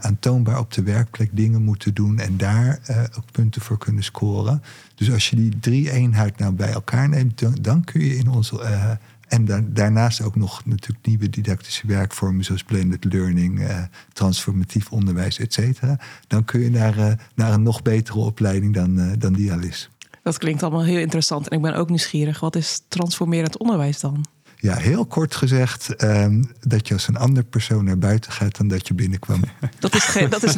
[0.00, 2.80] aantoonbaar op de werkplek dingen moeten doen en daar
[3.16, 4.62] ook punten voor kunnen scoren.
[4.94, 8.28] Dus als je die drie eenheid nou bij elkaar neemt, dan, dan kun je in
[8.28, 8.98] onze.
[9.28, 13.68] En daarnaast ook nog natuurlijk nieuwe didactische werkvormen zoals blended learning,
[14.12, 15.98] transformatief onderwijs, et cetera.
[16.26, 19.90] Dan kun je naar, naar een nog betere opleiding dan, dan die al is.
[20.24, 21.48] Dat klinkt allemaal heel interessant.
[21.48, 22.40] En ik ben ook nieuwsgierig.
[22.40, 24.24] Wat is transformerend onderwijs dan?
[24.56, 28.68] Ja, heel kort gezegd, ehm, dat je als een ander persoon naar buiten gaat dan
[28.68, 29.40] dat je binnenkwam.
[29.78, 30.54] Dat is, dat is,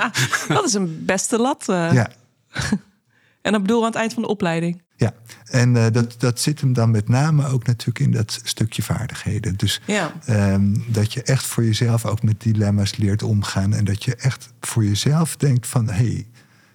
[0.48, 1.64] dat is een beste lat.
[1.66, 2.10] Ja.
[3.42, 4.82] en dat bedoel aan het eind van de opleiding.
[5.02, 8.82] Ja, en uh, dat, dat zit hem dan met name ook natuurlijk in dat stukje
[8.82, 9.56] vaardigheden.
[9.56, 10.12] Dus ja.
[10.28, 13.74] um, dat je echt voor jezelf ook met dilemma's leert omgaan.
[13.74, 15.86] En dat je echt voor jezelf denkt van...
[15.86, 16.26] hé, hey,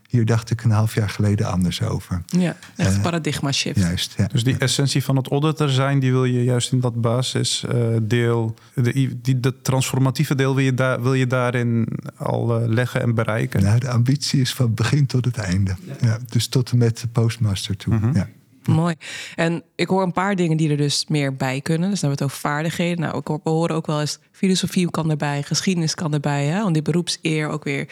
[0.08, 2.22] hier dacht ik een half jaar geleden anders over.
[2.28, 3.80] Ja, echt uh, paradigma shift.
[3.80, 4.28] Juist, ja.
[4.28, 8.84] Dus die essentie van het auditor zijn, die wil je juist in dat basisdeel, uh,
[8.84, 13.16] de, die, dat transformatieve deel wil je, daar, wil je daarin al uh, leggen en
[13.16, 13.64] bereiken?
[13.64, 15.76] Nou, de ambitie is van begin tot het einde.
[15.86, 15.96] Ja.
[16.02, 17.94] ja dus tot en met de postmaster toe.
[17.94, 18.16] Mm -hmm.
[18.16, 18.30] ja.
[18.66, 18.96] Mooi.
[19.36, 21.90] En ik hoor een paar dingen die er dus meer bij kunnen.
[21.90, 23.00] Dus dan hebben we het over vaardigheden.
[23.00, 26.46] Nou, ik hoor, we horen ook wel eens filosofie kan erbij, geschiedenis kan erbij.
[26.46, 26.66] Hè?
[26.66, 27.88] Om die beroepseer ook weer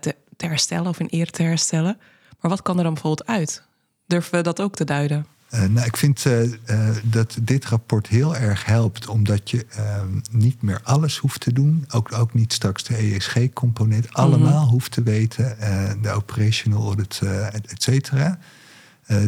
[0.00, 1.98] te te herstellen of in eer te herstellen.
[2.40, 3.62] Maar wat kan er dan bijvoorbeeld uit?
[4.06, 5.26] Durven we dat ook te duiden?
[5.54, 9.66] Uh, nou, ik vind uh, uh, dat dit rapport heel erg helpt, omdat je
[10.30, 11.84] niet meer alles hoeft te doen.
[11.90, 15.56] Ook, ook niet straks de ESG-component allemaal mm hoeft te weten.
[16.02, 17.20] de operational audit,
[17.52, 18.38] et cetera.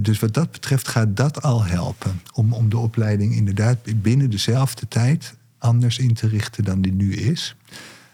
[0.03, 2.23] dus wat dat betreft gaat dat al helpen.
[2.33, 7.15] Om, om de opleiding inderdaad binnen dezelfde tijd anders in te richten dan die nu
[7.15, 7.57] is.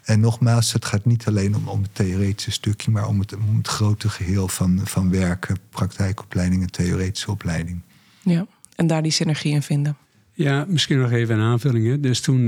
[0.03, 3.57] En nogmaals, het gaat niet alleen om, om het theoretische stukje, maar om het, om
[3.57, 7.81] het grote geheel van, van werken, praktijkopleiding en theoretische opleiding.
[8.21, 9.97] Ja, en daar die synergie in vinden.
[10.35, 11.87] Ja, misschien nog even een aanvulling.
[11.87, 11.99] Hè.
[11.99, 12.47] Dus toen uh,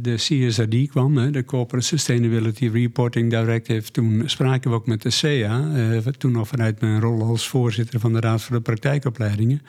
[0.00, 5.10] de CSRD kwam, hè, de Corporate Sustainability Reporting Directive, toen spraken we ook met de
[5.10, 9.62] CEA, uh, toen nog vanuit mijn rol als voorzitter van de Raad voor de Praktijkopleidingen.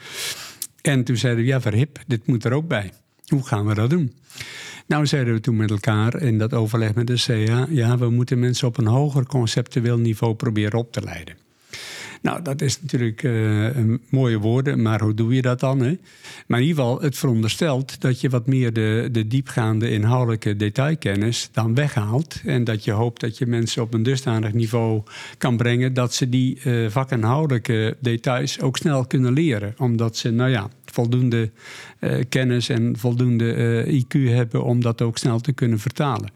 [0.82, 2.92] En toen zeiden we, ja, verhip, dit moet er ook bij.
[3.26, 4.12] Hoe gaan we dat doen?
[4.90, 7.66] Nou zeiden we toen met elkaar in dat overleg met de CA...
[7.68, 11.34] ja, we moeten mensen op een hoger conceptueel niveau proberen op te leiden.
[12.22, 15.80] Nou, dat is natuurlijk een mooie woorden, maar hoe doe je dat dan?
[15.80, 15.98] Hè?
[16.46, 21.48] Maar in ieder geval, het veronderstelt dat je wat meer de, de diepgaande inhoudelijke detailkennis
[21.52, 22.40] dan weghaalt.
[22.44, 25.02] En dat je hoopt dat je mensen op een dusdanig niveau
[25.38, 29.74] kan brengen dat ze die uh, vakinhoudelijke details ook snel kunnen leren.
[29.78, 31.50] Omdat ze, nou ja, voldoende
[32.00, 36.30] uh, kennis en voldoende uh, IQ hebben om dat ook snel te kunnen vertalen.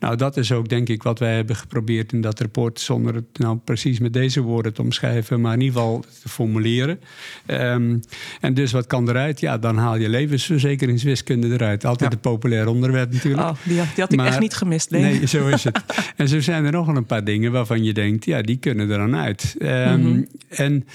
[0.00, 3.38] Nou, dat is ook denk ik wat wij hebben geprobeerd in dat rapport, zonder het
[3.38, 7.00] nou precies met deze woorden te omschrijven, maar in ieder geval te formuleren.
[7.46, 8.00] Um,
[8.40, 9.40] en dus wat kan eruit?
[9.40, 11.84] Ja, dan haal je levensverzekeringswiskunde eruit.
[11.84, 12.16] Altijd ja.
[12.16, 13.48] een populair onderwerp natuurlijk.
[13.48, 14.90] Oh, die, had, die had ik maar, echt niet gemist.
[14.90, 15.02] Nee.
[15.02, 15.82] nee, zo is het.
[16.16, 18.90] en zo zijn er nog wel een paar dingen waarvan je denkt, ja, die kunnen
[18.90, 19.56] er dan uit.
[19.58, 20.26] Um, mm -hmm.
[20.48, 20.86] En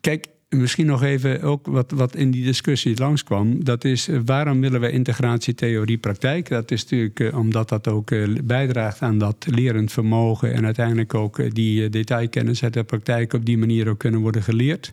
[0.00, 3.64] kijk, Misschien nog even ook wat, wat in die discussie langskwam.
[3.64, 6.48] Dat is eh, waarom willen we integratie theorie-praktijk?
[6.48, 10.54] Dat is natuurlijk uh, omdat dat ook uh, bijdraagt aan dat lerend vermogen.
[10.54, 14.92] En uiteindelijk ook die detailkennis uit de praktijk op die manier ook kunnen worden geleerd.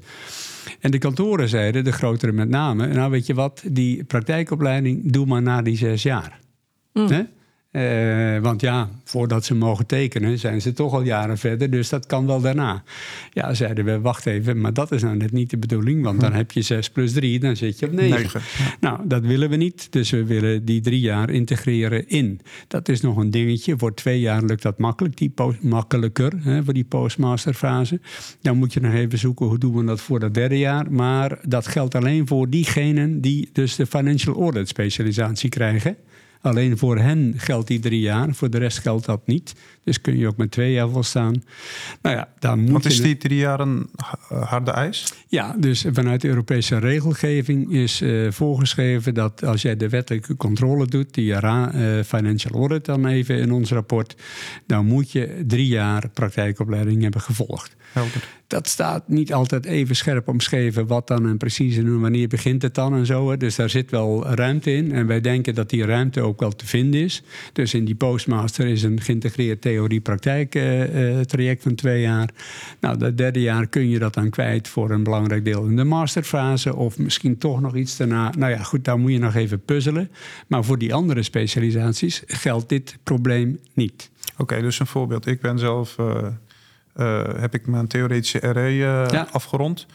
[0.79, 5.25] En de kantoren zeiden, de grotere met name, nou weet je wat, die praktijkopleiding doe
[5.25, 6.39] maar na die zes jaar.
[6.93, 7.27] Mm.
[7.75, 11.69] Uh, want ja, voordat ze mogen tekenen, zijn ze toch al jaren verder.
[11.69, 12.83] Dus dat kan wel daarna.
[13.33, 16.03] Ja, zeiden we, wacht even, maar dat is nou net niet de bedoeling.
[16.03, 16.37] Want dan hm.
[16.37, 18.41] heb je 6 plus 3, dan zit je op 9.
[18.79, 19.87] Nou, dat willen we niet.
[19.91, 22.41] Dus we willen die drie jaar integreren in.
[22.67, 23.73] Dat is nog een dingetje.
[23.77, 27.99] Voor twee jaar lukt dat makkelijk, die makkelijker, hè, voor die postmasterfase.
[28.41, 30.91] Dan moet je nog even zoeken, hoe doen we dat voor dat derde jaar.
[30.91, 35.97] Maar dat geldt alleen voor diegenen die dus de financial audit specialisatie krijgen
[36.45, 39.53] Alleen voor hen geldt die drie jaar, voor de rest geldt dat niet.
[39.83, 41.43] Dus kun je ook met twee jaar volstaan.
[42.01, 43.89] Nou ja, dan moet Want is die drie jaar een
[44.29, 45.13] harde eis?
[45.27, 50.87] Ja, dus vanuit de Europese regelgeving is uh, voorgeschreven dat als jij de wettelijke controle
[50.87, 54.15] doet, die uh, financial audit dan even in ons rapport,
[54.65, 57.75] dan moet je drie jaar praktijkopleiding hebben gevolgd.
[57.95, 58.27] Helder.
[58.47, 62.75] Dat staat niet altijd even scherp omschreven wat dan en precies en wanneer begint het
[62.75, 63.37] dan en zo.
[63.37, 64.91] Dus daar zit wel ruimte in.
[64.91, 67.23] En wij denken dat die ruimte ook wel te vinden is.
[67.53, 72.29] Dus in die postmaster is een geïntegreerd theorie-praktijk uh, traject van twee jaar.
[72.79, 75.83] Nou, dat derde jaar kun je dat dan kwijt voor een belangrijk deel in de
[75.83, 76.75] masterfase.
[76.75, 78.33] Of misschien toch nog iets daarna.
[78.37, 80.09] Nou ja, goed, daar moet je nog even puzzelen.
[80.47, 84.09] Maar voor die andere specialisaties geldt dit probleem niet.
[84.37, 85.25] Oké, dus een voorbeeld.
[85.25, 86.27] Ik ben zelf uh,
[87.39, 89.27] heb ik mijn theoretische RE ja.
[89.31, 89.85] afgerond.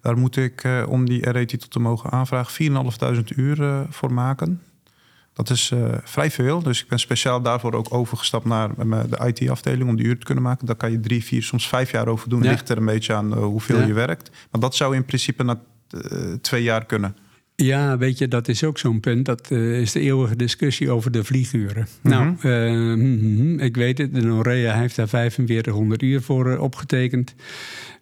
[0.00, 2.52] Daar moet ik, uh, om die RE-titel te mogen aanvragen,
[3.14, 4.62] 4.500 uur voor maken.
[5.32, 5.72] Dat is
[6.04, 6.62] vrij veel.
[6.62, 8.68] Dus ik ben speciaal daarvoor ook overgestapt naar
[9.08, 10.66] de IT-afdeling om die uur te kunnen maken.
[10.66, 12.42] Daar kan je drie, vier, soms vijf jaar over doen.
[12.42, 12.50] Ja.
[12.50, 13.86] Ligt er een beetje aan hoeveel ja.
[13.86, 14.30] je werkt.
[14.50, 15.60] Maar dat zou in principe na
[16.40, 17.16] twee jaar kunnen.
[17.64, 19.24] Ja, weet je, dat is ook zo'n punt.
[19.24, 21.86] Dat uh, is de eeuwige discussie over de vlieguren.
[22.02, 22.36] Mm -hmm.
[22.42, 27.34] Nou, uh, mm, ik weet het, de Norea heeft daar 4500 uur voor uh, opgetekend.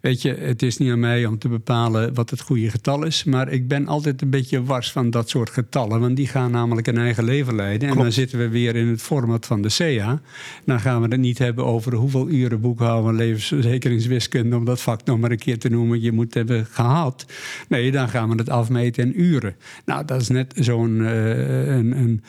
[0.01, 3.23] Weet je, het is niet aan mij om te bepalen wat het goede getal is.
[3.23, 5.99] Maar ik ben altijd een beetje wars van dat soort getallen.
[5.99, 7.79] Want die gaan namelijk een eigen leven leiden.
[7.79, 7.95] Klopt.
[7.95, 10.21] En dan zitten we weer in het format van de CA.
[10.65, 14.55] Dan gaan we het niet hebben over hoeveel uren boekhouden levensverzekeringswiskunde.
[14.55, 16.01] Om dat vak nog maar een keer te noemen.
[16.01, 17.25] Je moet hebben gehad.
[17.67, 19.48] Nee, dan gaan we het afmeten in uren.
[19.85, 22.23] Nou, dat is net zo'n een, een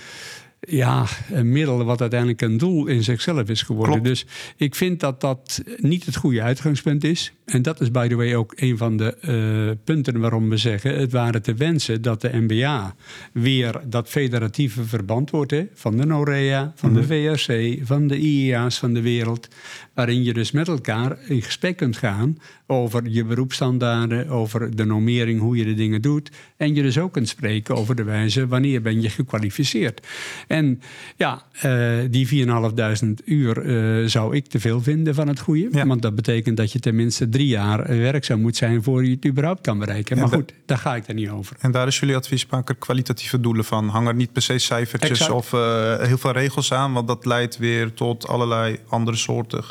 [0.61, 3.93] ja, een middel wat uiteindelijk een doel in zichzelf is geworden.
[3.93, 4.09] Klopt.
[4.09, 7.33] Dus ik vind dat dat niet het goede uitgangspunt is.
[7.45, 10.99] En dat is by the way ook een van de uh, punten waarom we zeggen...
[10.99, 12.95] het waren te wensen dat de NBA
[13.33, 15.51] weer dat federatieve verband wordt...
[15.51, 19.49] Hè, van de NOREA, van de VRC, van de IEA's van de wereld...
[19.95, 24.29] waarin je dus met elkaar in gesprek kunt gaan over je beroepsstandaarden...
[24.29, 26.31] over de normering, hoe je de dingen doet...
[26.57, 30.07] en je dus ook kunt spreken over de wijze wanneer ben je gekwalificeerd.
[30.47, 30.81] En
[31.17, 35.69] ja, uh, die 4.500 uur uh, zou ik te veel vinden van het goede.
[35.73, 35.87] Ja.
[35.87, 38.83] Want dat betekent dat je tenminste drie jaar werkzaam moet zijn...
[38.83, 40.19] voor je het überhaupt kan bereiken.
[40.19, 41.57] Maar goed, daar ga ik er niet over.
[41.61, 43.89] En daar is jullie advies maken kwalitatieve doelen van.
[43.89, 45.33] Hang er niet per se cijfertjes Exact.
[45.33, 49.65] of uh, heel veel regels aan, want dat leidt weer tot allerlei andere soorten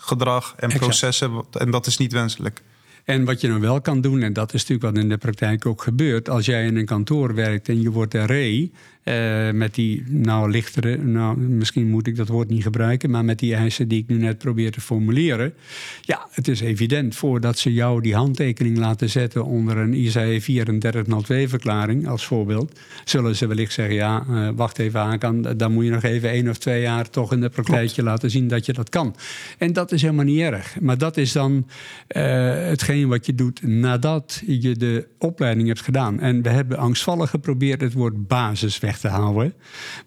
[0.00, 0.84] gedrag en Exact.
[0.84, 1.44] processen.
[1.58, 2.62] En dat is niet wenselijk.
[3.04, 5.66] En wat je dan wel kan doen, en dat is natuurlijk wat in de praktijk
[5.66, 6.28] ook gebeurt...
[6.28, 8.70] als jij in een kantoor werkt en je wordt een RE...
[9.04, 13.38] Uh, met die nou lichtere, nou, misschien moet ik dat woord niet gebruiken, maar met
[13.38, 15.54] die eisen die ik nu net probeer te formuleren.
[16.00, 22.08] Ja, het is evident voordat ze jou die handtekening laten zetten onder een ISAE 3402-verklaring
[22.08, 26.02] als voorbeeld, zullen ze wellicht zeggen: ja, uh, wacht even aan, dan moet je nog
[26.02, 29.16] even één of twee jaar toch in de praktijkje laten zien dat je dat kan.
[29.58, 30.80] En dat is helemaal niet erg.
[30.80, 36.20] Maar dat is dan uh, hetgeen wat je doet nadat je de opleiding hebt gedaan.
[36.20, 39.54] En we hebben angstvallig geprobeerd het woord basis weg te houden.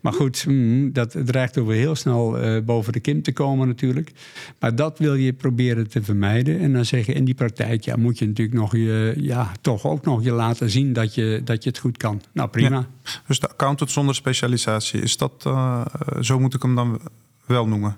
[0.01, 4.11] Maar goed, mm, dat dreigt over heel snel uh, boven de kim te komen natuurlijk.
[4.59, 6.59] Maar dat wil je proberen te vermijden.
[6.59, 10.05] En dan zeggen in die praktijk, ja, moet je natuurlijk nog je, ja, toch ook
[10.05, 12.21] nog je laten zien dat je, dat je het goed kan.
[12.33, 12.87] Nou, prima.
[13.27, 15.85] Dus de accountant zonder specialisatie, is dat, uh,
[16.21, 16.99] zo moet ik hem dan
[17.45, 17.97] wel noemen?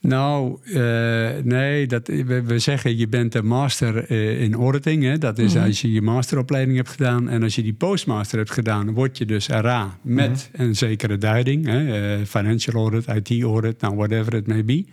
[0.00, 5.02] Nou, uh, nee, dat, we, we, zeggen je bent een master uh, in auditing.
[5.02, 5.18] Hè?
[5.18, 5.66] Dat is mm-hmm.
[5.66, 7.28] als je je masteropleiding hebt gedaan.
[7.28, 10.66] En als je die postmaster hebt gedaan, word je dus RA met mm-hmm.
[10.68, 11.66] een zekere duiding.
[11.66, 12.16] Hè?
[12.18, 14.84] Uh, financial audit, IT audit, nou whatever it may be.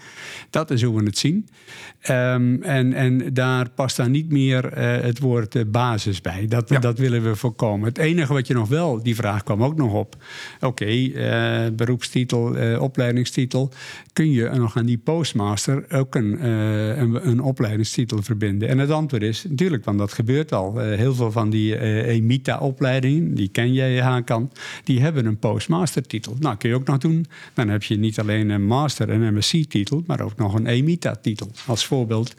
[0.49, 1.47] Dat is hoe we het zien.
[2.09, 6.45] Um, en, en daar past dan niet meer het woord basis bij.
[6.47, 6.79] Dat, ja.
[6.79, 7.87] dat willen we voorkomen.
[7.87, 10.15] Het enige wat je nog wel, die vraag kwam ook nog op.
[10.59, 13.71] Oké, okay, beroepstitel, opleidingstitel.
[14.13, 18.69] Kun je nog aan die postmaster ook een, uh, een, een, opleidingstitel verbinden?
[18.69, 20.81] En het antwoord is natuurlijk, want dat gebeurt al.
[20.81, 24.51] Uh, heel veel van die uh, EMITA-opleidingen, die ken jij, Hakan,
[24.83, 26.35] die hebben een postmaster-titel.
[26.39, 27.25] Nou, kun je ook nog doen.
[27.53, 31.51] Dan heb je niet alleen een master- en MSc-titel, maar ook nog een EMITA-titel.
[31.65, 32.35] Als voorbeeld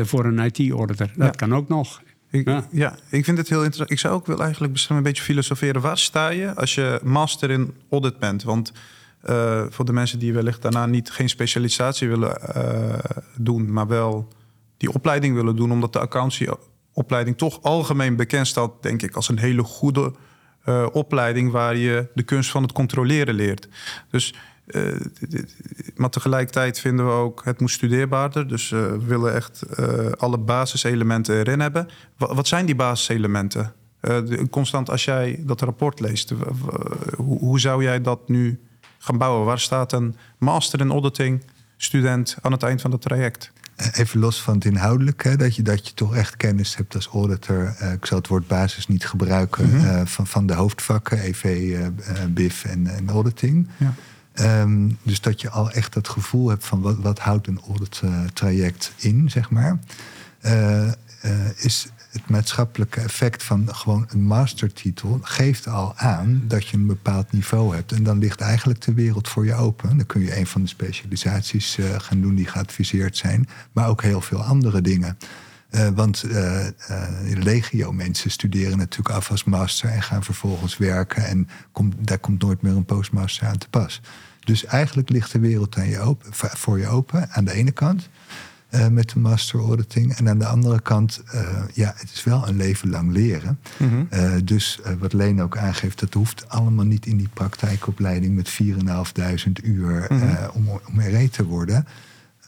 [0.00, 1.10] voor een IT-auditor.
[1.16, 1.30] Dat ja.
[1.30, 2.02] kan ook nog.
[2.30, 2.66] Ik, ja.
[2.70, 2.96] ja.
[3.10, 3.90] ik vind het heel interessant.
[3.90, 5.80] Ik zou ook wel eigenlijk een beetje filosoferen.
[5.80, 8.42] Waar sta je als je master in audit bent?
[8.42, 8.72] Want
[9.30, 12.94] uh, voor de mensen die wellicht daarna niet geen specialisatie willen uh,
[13.36, 14.28] doen, maar wel
[14.76, 19.38] die opleiding willen doen, omdat de accountieopleiding toch algemeen bekend staat, denk ik, als een
[19.38, 20.12] hele goede
[20.64, 23.68] uh, opleiding waar je de kunst van het controleren leert.
[24.10, 24.34] Dus,
[25.94, 28.48] maar tegelijkertijd vinden we ook het moet studeerbaarder.
[28.48, 29.62] Dus we willen echt
[30.18, 31.88] alle basiselementen erin hebben.
[32.16, 33.74] Wat, zijn die basiselementen?
[34.50, 36.32] constant, als jij dat rapport leest,
[37.16, 38.60] hoe zou jij dat nu
[39.06, 39.46] gaan bouwen?
[39.46, 41.42] Waar staat een master in auditing
[41.76, 43.52] student aan het eind van het traject?
[43.76, 47.06] Eh, even los van het inhoudelijke, dat je, dat je toch echt kennis hebt als
[47.06, 47.76] auditor.
[47.82, 49.64] Uh, ik zal het woord basis niet gebruiken.
[49.64, 49.84] Mm -hmm.
[49.84, 51.76] uh, van, van de hoofdvakken, EV,
[52.28, 53.68] BIF en, en auditing.
[53.76, 53.94] Ja.
[54.60, 58.02] Um, dus dat je al echt het gevoel hebt van wat, wat houdt een audit
[58.32, 59.78] traject in, zeg maar.
[61.56, 67.32] is het maatschappelijke effect van gewoon een mastertitel geeft al aan dat je een bepaald
[67.32, 67.92] niveau hebt.
[67.92, 69.96] En dan ligt eigenlijk de wereld voor je open.
[69.96, 74.02] Dan kun je een van de specialisaties uh, gaan doen die geadviseerd zijn, maar ook
[74.02, 75.18] heel veel andere dingen.
[75.70, 76.66] Uh, want uh,
[77.24, 81.26] legio mensen studeren natuurlijk af als master en gaan vervolgens werken.
[81.26, 81.48] En
[81.96, 84.00] daar komt nooit meer een postmaster aan te pas.
[84.44, 88.08] Dus eigenlijk ligt de wereld aan je open, voor je open aan de ene kant.
[88.70, 90.14] Uh, met de master auditing.
[90.14, 91.40] En aan de andere kant, uh,
[91.72, 93.58] ja, het is wel een leven lang leren.
[93.76, 94.08] Mm -hmm.
[94.12, 99.52] uh, dus wat Leen ook aangeeft, dat hoeft allemaal niet in die praktijkopleiding met 4.500
[99.62, 100.36] uur mm -hmm.
[100.52, 101.86] om, om RE te worden.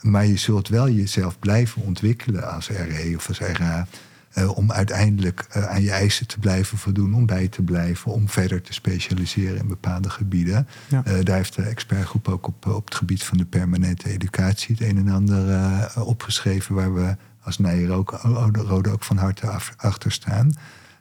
[0.01, 3.87] Maar je zult wel jezelf blijven ontwikkelen als RE of als RA.
[4.35, 8.29] Uh, om uiteindelijk uh, aan je eisen te blijven voldoen, om bij te blijven, om
[8.29, 10.69] verder te specialiseren in bepaalde gebieden.
[10.89, 11.03] Ja.
[11.07, 14.89] Uh, daar heeft de expertgroep ook op, op het gebied van de permanente educatie het
[14.89, 20.53] een en ander opgeschreven, waar we als Nijrode ook van harte af, achter staan.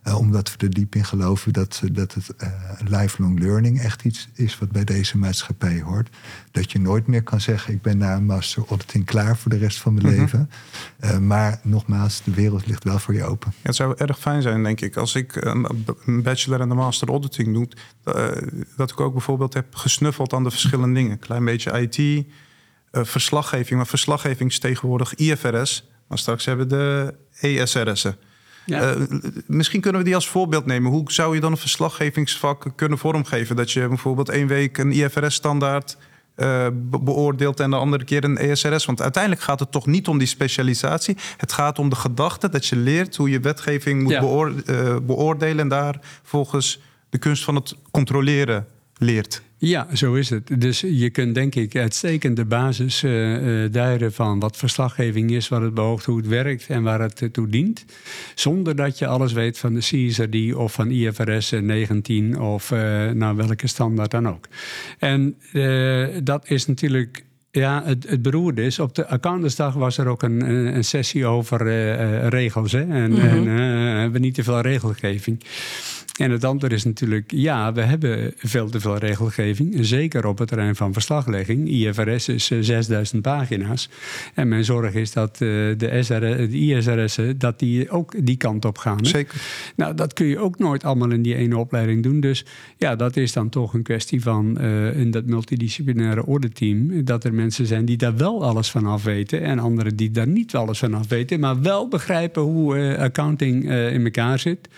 [0.04, 2.50] Uh, omdat we er diep in geloven dat, dat het uh,
[2.86, 6.10] lifelong learning echt iets is wat bij deze maatschappij hoort.
[6.52, 9.58] Dat je nooit meer kan zeggen: ik ben na een master auditing klaar voor de
[9.58, 10.22] rest van mijn mm -hmm.
[10.22, 10.50] leven.
[11.00, 13.52] Uh, maar nogmaals, de wereld ligt wel voor je open.
[13.56, 17.08] Ja, het zou erg fijn zijn, denk ik, als ik een bachelor en een master
[17.08, 17.68] auditing doe,
[18.76, 21.20] dat ik ook bijvoorbeeld heb gesnuffeld aan de verschillende dingen.
[21.20, 22.26] Klein beetje IT,
[22.92, 25.90] verslaggeving, maar verslaggeving is tegenwoordig IFRS.
[26.08, 27.16] Maar straks hebben we de
[27.48, 28.16] ESRS'en.
[28.68, 28.96] Ja.
[28.96, 29.02] Uh,
[29.46, 30.92] misschien kunnen we die als voorbeeld nemen.
[30.92, 33.56] Hoe zou je dan een verslaggevingsvak kunnen vormgeven?
[33.56, 35.98] Dat je bijvoorbeeld één week een IFRS-standaard
[36.38, 38.86] uh, beoordeelt en de andere keer een ESRS.
[38.86, 41.18] Want uiteindelijk gaat het toch niet om die specialisatie.
[41.38, 44.20] Het gaat om de gedachte dat je leert hoe je wetgeving moet ja.
[44.20, 48.68] beoor uh, beoordelen en daar volgens de kunst van het controleren
[49.00, 49.42] leert.
[49.60, 50.62] Ja, zo is het.
[50.62, 55.48] Dus je kunt denk ik uitstekend de basis uh, uh, duiden van wat verslaggeving is,
[55.48, 57.86] wat het beoogt, hoe het werkt en waar het uh, toe dient.
[58.36, 62.70] Zonder dat je alles weet van de CSRD of van IFRS 19 of
[63.14, 64.48] nou, welke standaard dan ook.
[65.00, 65.38] En
[66.24, 68.80] dat is natuurlijk ja, het, het beroerde is.
[68.80, 72.72] Op de accountantsdag was er ook een, een sessie over uh, regels.
[72.72, 72.80] Hè?
[72.80, 73.30] En, mm -hmm.
[73.30, 75.44] en uh, hebben we niet te veel regelgeving.
[76.18, 79.78] En het antwoord is natuurlijk ja, we hebben veel te veel regelgeving.
[79.80, 81.70] Zeker op het terrein van verslaglegging.
[81.70, 83.90] IFRS is 6000 pagina's.
[84.34, 88.78] En mijn zorg is dat de, SR, de ISRS'en dat die ook die kant op
[88.78, 88.98] gaan.
[88.98, 89.06] Hè?
[89.06, 89.42] Zeker.
[89.76, 92.20] Nou, dat kun je ook nooit allemaal in die ene opleiding doen.
[92.20, 92.46] Dus
[92.78, 97.06] ja, dat is dan toch een kwestie van uh, in dat multidisciplinaire ordeteam...
[97.06, 99.42] dat er mensen zijn die daar wel alles van af weten...
[99.42, 101.40] en anderen die daar niet alles van af weten...
[101.40, 104.70] maar wel begrijpen hoe uh, accounting uh, in elkaar zit...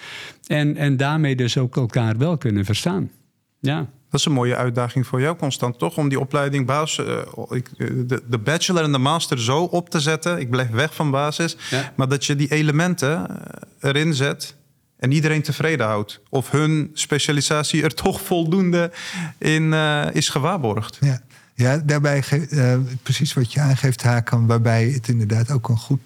[0.49, 3.11] En, en daarmee dus ook elkaar wel kunnen verstaan.
[3.59, 3.77] Ja.
[4.09, 5.97] Dat is een mooie uitdaging voor jou, Constant, toch?
[5.97, 7.61] Om die opleiding basis, uh,
[8.07, 10.39] de, de bachelor en de master zo op te zetten.
[10.39, 11.57] Ik blijf weg van basis.
[11.69, 11.93] Ja.
[11.95, 13.41] Maar dat je die elementen
[13.79, 14.55] erin zet
[14.97, 16.21] en iedereen tevreden houdt.
[16.29, 18.91] Of hun specialisatie er toch voldoende
[19.37, 20.97] in uh, is gewaarborgd.
[21.01, 21.21] Ja.
[21.59, 25.99] Ja, daarbij uh, precies wat je aangeeft, Hakan, waarbij het inderdaad ook een goed,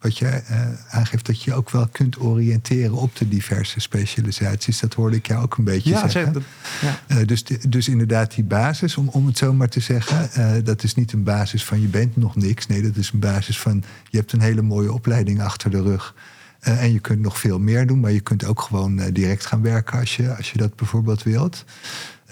[0.00, 4.80] wat je uh, aangeeft, dat je ook wel kunt oriënteren op de diverse specialisaties.
[4.80, 6.44] Dat hoorde ik jou ook een beetje ja, zeggen.
[6.80, 7.00] Ja.
[7.08, 10.94] uh, dus, dus inderdaad, die basis, om, om het zo maar te zeggen, dat is
[10.94, 12.66] niet een basis van je bent nog niks.
[12.66, 16.14] Nee, dat is een basis van je hebt een hele mooie opleiding achter de rug.
[16.60, 19.98] en je kunt nog veel meer doen, maar je kunt ook gewoon direct gaan werken
[19.98, 21.64] als je, als je dat bijvoorbeeld wilt.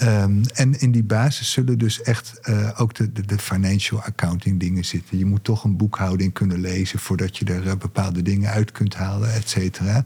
[0.01, 4.61] Um, en in die basis zullen dus echt uh, ook de, de, de, financial accounting
[4.61, 5.19] dingen zitten.
[5.19, 8.95] Je moet toch een boekhouding kunnen lezen voordat je er uh, bepaalde dingen uit kunt
[8.95, 10.05] halen, et cetera.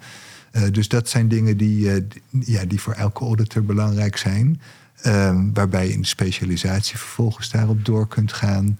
[0.53, 4.61] Uh, dus dat zijn dingen die, die, ja, die voor elke auditor belangrijk zijn.
[5.07, 8.79] Um, waarbij je in de specialisatie vervolgens daarop door kunt gaan.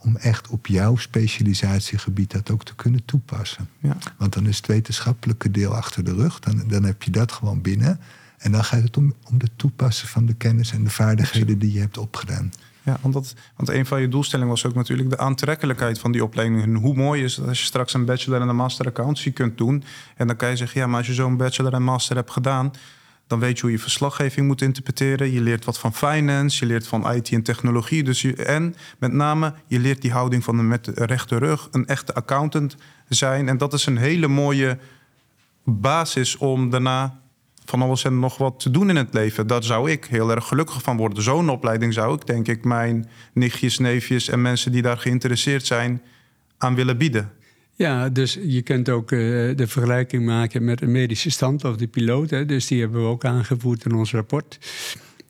[0.00, 3.68] om echt op jouw specialisatiegebied dat ook te kunnen toepassen.
[3.78, 3.96] Ja.
[4.18, 6.40] Want dan is het wetenschappelijke deel achter de rug.
[6.40, 8.00] Dan, dan heb je dat gewoon binnen.
[8.38, 11.72] En dan gaat het om, om de toepassen van de kennis en de vaardigheden die
[11.72, 12.52] je hebt opgedaan.
[12.82, 16.24] Ja, want, dat, want een van je doelstellingen was ook natuurlijk de aantrekkelijkheid van die
[16.24, 16.62] opleiding.
[16.62, 19.58] En hoe mooi is het als je straks een bachelor en een master accountancy kunt
[19.58, 19.84] doen.
[20.16, 22.72] En dan kan je zeggen, ja, maar als je zo'n bachelor en master hebt gedaan,
[23.26, 25.32] dan weet je hoe je verslaggeving moet interpreteren.
[25.32, 28.02] Je leert wat van finance, je leert van IT en technologie.
[28.02, 31.68] Dus je, en met name, je leert die houding van een met de rechte rug,
[31.70, 32.76] een echte accountant
[33.08, 33.48] zijn.
[33.48, 34.78] En dat is een hele mooie
[35.64, 37.20] basis om daarna
[37.68, 39.46] van alles en nog wat te doen in het leven.
[39.46, 41.22] Daar zou ik heel erg gelukkig van worden.
[41.22, 46.02] Zo'n opleiding zou ik, denk ik, mijn nichtjes, neefjes en mensen die daar geïnteresseerd zijn
[46.58, 47.32] aan willen bieden.
[47.74, 49.20] Ja, dus je kunt ook uh,
[49.56, 52.30] de vergelijking maken met een medische stand of de piloot.
[52.30, 52.44] Hè.
[52.44, 54.58] Dus die hebben we ook aangevoerd in ons rapport.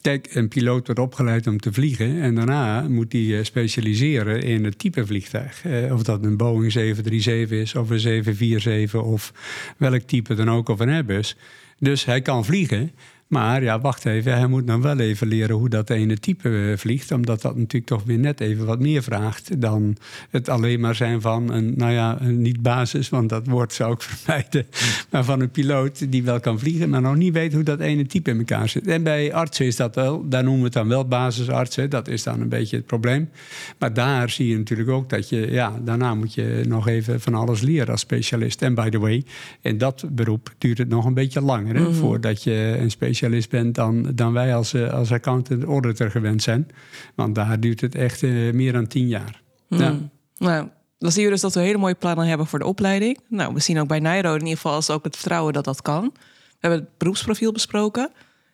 [0.00, 4.78] Kijk, een piloot wordt opgeleid om te vliegen en daarna moet hij specialiseren in het
[4.78, 5.64] type vliegtuig.
[5.64, 9.32] Eh, of dat een Boeing 737 is of een 747 of
[9.76, 11.36] welk type dan ook of een Airbus.
[11.78, 12.92] Dus hij kan vliegen,
[13.28, 16.76] maar ja, wacht even, hij moet dan wel even leren hoe dat ene type eh,
[16.76, 17.12] vliegt.
[17.12, 19.96] Omdat dat natuurlijk toch weer net even wat meer vraagt dan
[20.30, 24.02] het alleen maar zijn van een, nou ja, niet basis, want dat woord zou ik
[24.10, 24.66] vermijden.
[25.10, 28.06] Maar van een piloot die wel kan vliegen, maar nog niet weet hoe dat ene
[28.06, 28.86] type in elkaar zit.
[28.86, 31.90] En bij artsen is dat wel, daar noemen we het dan wel basisartsen.
[31.90, 33.30] Dat is dan een beetje het probleem.
[33.78, 37.34] Maar daar zie je natuurlijk ook dat je, ja, daarna moet je nog even van
[37.34, 38.62] alles leren als specialist.
[38.62, 39.24] En by the way,
[39.60, 41.92] in dat beroep duurt het nog een beetje langer hè, mhm.
[41.92, 46.42] voordat je een specialist specialist bent dan, dan wij als, eh, als accountant auditor gewend
[46.42, 46.68] zijn.
[47.14, 49.42] Want daar duurt het echt uh, meer dan tien jaar.
[49.68, 49.78] Hmm.
[49.78, 49.96] Ja.
[50.36, 53.18] Nou, dan zien we dus dat we hele mooie plannen hebben voor de opleiding.
[53.28, 55.82] Nou, we zien ook bij Nairo in ieder geval als ook het vertrouwen dat dat
[55.82, 56.10] kan.
[56.12, 58.10] We hebben het beroepsprofiel besproken.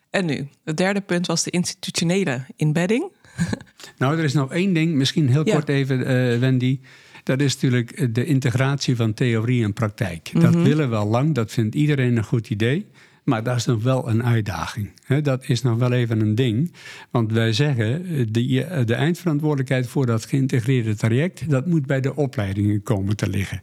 [0.09, 3.11] En nu, het derde punt was de institutionele inbedding.
[3.97, 6.79] nou, er is nog één ding, misschien heel kort even, uh, Wendy.
[7.23, 10.29] Dat is natuurlijk de integratie van theorie en praktijk.
[10.33, 10.63] Dat mhm.
[10.63, 12.87] willen we al lang, dat vindt iedereen een goed idee.
[13.25, 14.91] Maar dat is nog wel een uitdaging.
[15.21, 16.73] Dat is nog wel even een ding.
[17.11, 22.83] Want wij zeggen, de, de eindverantwoordelijkheid voor dat geïntegreerde traject, dat moet bij de opleidingen
[22.83, 23.61] komen te liggen.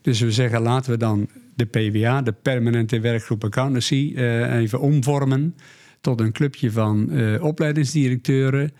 [0.00, 5.54] Dus we zeggen, laten we dan de PWA, de Permanente Werkgroep Accountancy, eh, even omvormen
[6.00, 8.72] tot een clubje van eh, opleidingsdirecteuren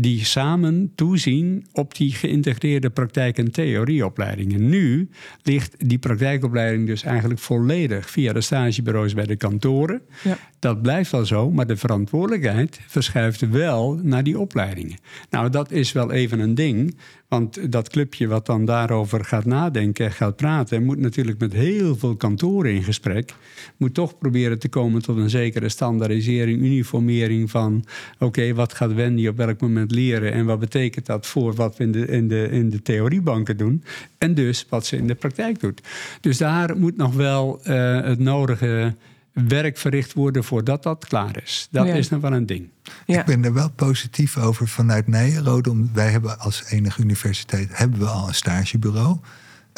[0.00, 4.68] die samen toezien op die geïntegreerde praktijk- en theorieopleidingen.
[4.68, 5.08] Nu
[5.42, 10.02] ligt die praktijkopleiding dus eigenlijk volledig via de stagebureaus bij de kantoren.
[10.22, 10.38] Ja.
[10.58, 14.96] Dat blijft wel zo, maar de verantwoordelijkheid verschuift wel naar die opleidingen.
[15.30, 16.96] Nou, dat is wel even een ding,
[17.32, 21.96] want dat clubje wat dan daarover gaat nadenken en gaat praten, moet natuurlijk met heel
[21.96, 23.34] veel kantoren in gesprek.
[23.76, 27.84] Moet toch proberen te komen tot een zekere standaardisering, uniformering van:
[28.18, 31.84] oké, wat gaat Wendy op welk moment leren en wat betekent dat voor wat we
[31.84, 33.84] in de, in, de, in de theoriebanken doen
[34.18, 35.80] en dus wat ze in de praktijk doet.
[36.20, 38.94] Dus daar moet nog wel uh, het nodige
[39.32, 41.68] werk verricht worden voordat dat klaar is.
[41.70, 42.68] Dat is nog wel een ding.
[43.06, 45.86] Ik ben er wel positief over vanuit Nijenrode.
[45.92, 49.18] Wij hebben als enige universiteit hebben we al een stagebureau.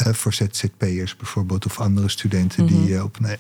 [0.07, 3.31] Uh, voor ZZP'ers bijvoorbeeld, of andere studenten die, uh, op, uh,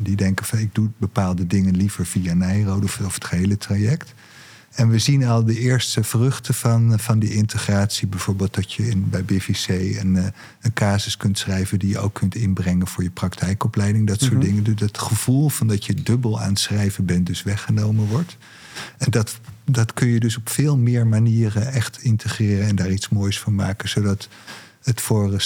[0.00, 4.14] die denken van ik doe bepaalde dingen liever via Nijrode of, of het gehele traject.
[4.78, 8.08] En we zien al de eerste vruchten van, van die integratie.
[8.08, 10.24] Bijvoorbeeld dat je in, bij BVC een, eh,
[10.60, 14.06] een casus kunt schrijven die je ook kunt inbrengen voor je praktijkopleiding.
[14.06, 14.42] Dat soort mhm.
[14.42, 14.64] dingen.
[14.64, 18.36] Dus dat gevoel van dat je dubbel aan het schrijven bent, dus weggenomen wordt.
[18.98, 23.08] En dat, dat kun je dus op veel meer manieren echt integreren en daar iets
[23.08, 23.88] moois van maken.
[23.88, 24.28] Zodat
[24.82, 25.42] het voor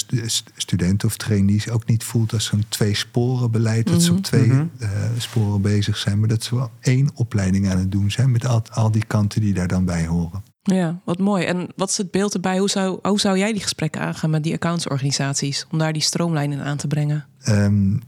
[0.57, 3.87] studenten of trainees ook niet voelt als zo'n twee sporen beleid.
[3.87, 4.24] Dat ze op mhm.
[4.24, 4.66] twee mhm.
[4.78, 8.47] eh, sporen bezig zijn, maar dat ze wel één opleiding aan het doen zijn met
[8.47, 10.43] al, al die kanten die daar dan bij horen.
[10.62, 11.45] Ja, wat mooi.
[11.45, 12.59] En wat is het beeld erbij?
[12.59, 16.64] Hoe zou, hoe zou jij die gesprekken aangaan met die accountsorganisaties om daar die stroomlijnen
[16.64, 17.26] aan te brengen?
[17.49, 18.03] Um,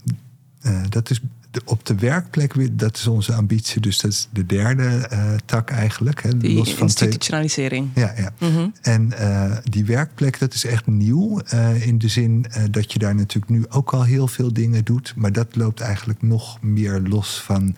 [0.89, 1.21] dat is
[1.65, 3.81] op de werkplek, dat is onze ambitie.
[3.81, 6.23] Dus dat is de derde uh, tak eigenlijk.
[6.23, 7.89] Hè, die los van institutionalisering.
[7.95, 8.33] Ja, ja.
[8.39, 11.41] Mm en uh, die werkplek, dat is echt nieuw.
[11.53, 15.13] Uh, in de zin dat je daar natuurlijk nu ook al heel veel dingen doet.
[15.15, 17.75] Maar dat loopt eigenlijk nog meer los van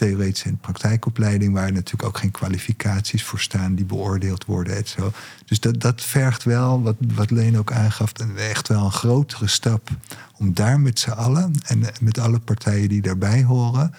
[0.00, 4.76] theoretische en praktijkopleiding, waar natuurlijk ook geen kwalificaties voor staan die beoordeeld worden.
[4.76, 5.12] Et zo.
[5.44, 9.88] Dus dat, dat vergt wel, wat, wat Leen ook aangaf, echt wel een grotere stap
[10.36, 13.94] om daar met z'n allen en met alle partijen die daarbij horen.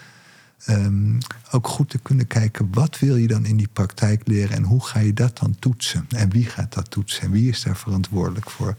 [0.69, 1.17] Um,
[1.51, 4.85] ook goed te kunnen kijken, wat wil je dan in die praktijk leren en hoe
[4.85, 6.05] ga je dat dan toetsen?
[6.09, 8.75] En wie gaat dat toetsen en wie is daar verantwoordelijk voor?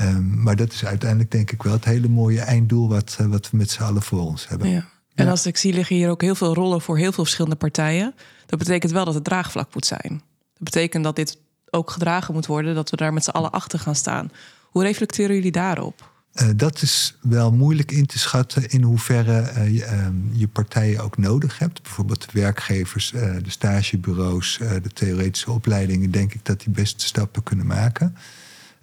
[0.00, 3.50] Um, maar dat is uiteindelijk denk ik wel het hele mooie einddoel wat, uh, wat
[3.50, 4.68] we met z'n allen voor ons hebben.
[4.68, 4.84] Ja.
[5.14, 8.14] En als ik zie liggen hier ook heel veel rollen voor heel veel verschillende partijen.
[8.46, 10.22] Dat betekent wel dat het draagvlak moet zijn.
[10.52, 11.38] Dat betekent dat dit
[11.70, 14.30] ook gedragen moet worden, dat we daar met z'n allen achter gaan staan.
[14.62, 16.10] Hoe reflecteren jullie daarop?
[16.34, 21.02] Uh, dat is wel moeilijk in te schatten in hoeverre uh, je, uh, je, partijen
[21.02, 21.82] ook nodig hebt.
[21.82, 27.42] Bijvoorbeeld de werkgevers, eh, de stagebureaus, de theoretische opleidingen, denk ik dat die beste stappen
[27.42, 28.16] kunnen maken.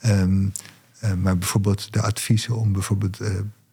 [0.06, 0.52] Um,
[1.18, 3.20] maar bijvoorbeeld de adviezen om bijvoorbeeld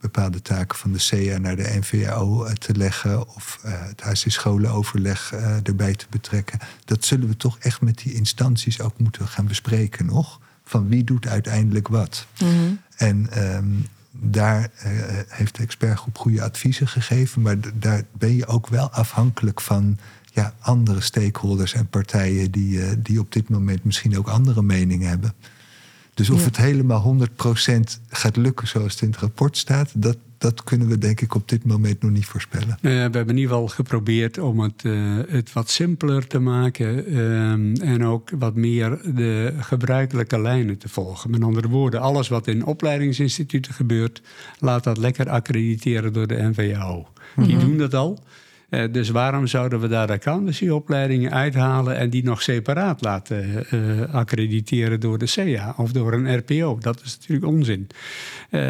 [0.01, 5.33] bepaalde taken van de CEA naar de NVO eh, te leggen of uh, het HC-scholenoverleg
[5.33, 6.59] uh, eh, erbij te betrekken.
[6.85, 10.41] Dat zullen we toch echt met die instanties ook moeten gaan bespreken nog.
[10.65, 12.27] Van wie doet uiteindelijk wat.
[12.41, 12.73] Mhm.
[12.97, 14.91] En um, daar uh,
[15.29, 17.43] heeft de expertgroep goede adviezen gegeven.
[17.43, 19.99] Maar daar ben je ook wel afhankelijk van
[20.33, 25.35] ja, andere stakeholders en partijen die, die op dit moment misschien ook andere meningen hebben.
[26.17, 30.65] Dus of het helemaal 100% gaat lukken zoals het in het rapport staat, dat, dat
[30.65, 32.69] kunnen we denk ik op dit moment nog niet voorspellen.
[32.69, 37.13] Uh, we hebben in ieder geval geprobeerd om het, uh, het wat simpeler te maken
[37.13, 37.51] uh,
[37.93, 41.31] en ook wat meer de gebruikelijke lijnen te volgen.
[41.31, 44.23] Met andere woorden, alles wat in opleidingsinstituten gebeurt,
[44.59, 47.09] laat dat lekker accrediteren door de NVO.
[47.37, 47.61] Die mm -hmm.
[47.61, 48.19] doen dat al.
[48.77, 55.01] Uh, dus waarom zouden we daar accountancyopleidingen uithalen en die nog separaat laten uh, accrediteren
[55.01, 56.79] door de CEA of door een RPO?
[56.81, 57.87] Dat is natuurlijk onzin.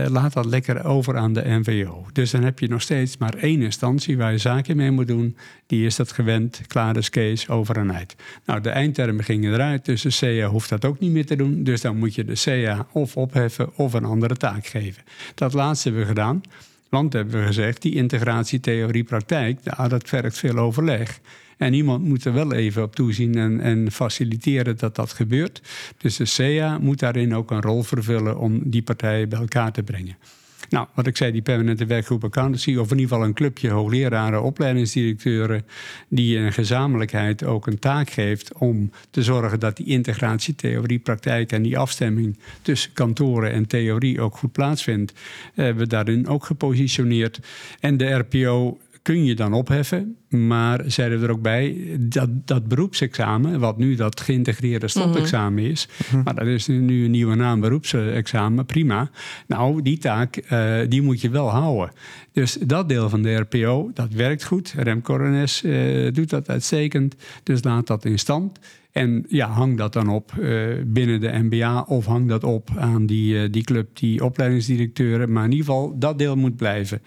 [0.08, 2.06] Laat dat lekker over aan de NVO.
[2.12, 5.36] Dus dan heb je nog steeds maar één instantie waar je zaken mee moet doen.
[5.66, 8.16] Die is dat gewend, klaar is Kees, over en uit.
[8.44, 11.64] Nou, de eindtermen gingen eruit, dus de CEA hoeft dat ook niet meer te doen.
[11.64, 15.02] Dus dan moet je de CEA of opheffen of een andere taak geven.
[15.34, 16.42] Dat laatste hebben we gedaan.
[16.88, 21.20] Want hebben we gezegd, die integratie theorie-praktijk, ja, dat vergt veel overleg.
[21.56, 25.62] En iemand moet er wel even op toezien en, en, faciliteren dat dat gebeurt.
[25.98, 29.82] Dus de CEA moet daarin ook een rol vervullen om die partijen bij elkaar te
[29.82, 30.16] brengen.
[30.68, 34.42] Nou, wat ik zei, die permanente werkgroep accountancy, of in ieder geval een clubje hoogleraren,
[34.42, 35.64] opleidingsdirecteuren,
[36.08, 41.52] die in gezamenlijkheid ook een taak geeft om te zorgen dat die integratie theorie, praktijk
[41.52, 45.12] en die afstemming tussen kantoren en theorie ook goed plaatsvindt,
[45.54, 47.40] hebben we daarin ook gepositioneerd.
[47.80, 50.16] En de RPO kun je dan opheffen.
[50.28, 56.22] Maar zeiden er ook bij, dat, dat beroepsexamen, wat nu dat geïntegreerde stopexamen is, mm-hmm.
[56.24, 59.10] maar dat is nu een nieuwe naam, beroepsexamen, prima.
[59.46, 61.90] Nou, die taak, uh, die moet je wel houden.
[62.32, 64.74] Dus dat deel van de RPO, dat werkt goed.
[64.76, 68.58] Rem Corones uh, doet dat uitstekend, dus laat dat in stand.
[68.92, 73.06] En ja, hang dat dan op uh, binnen de MBA of hang dat op aan
[73.06, 75.32] die, die club, die opleidingsdirecteuren.
[75.32, 77.02] Maar in ieder geval, dat deel moet blijven.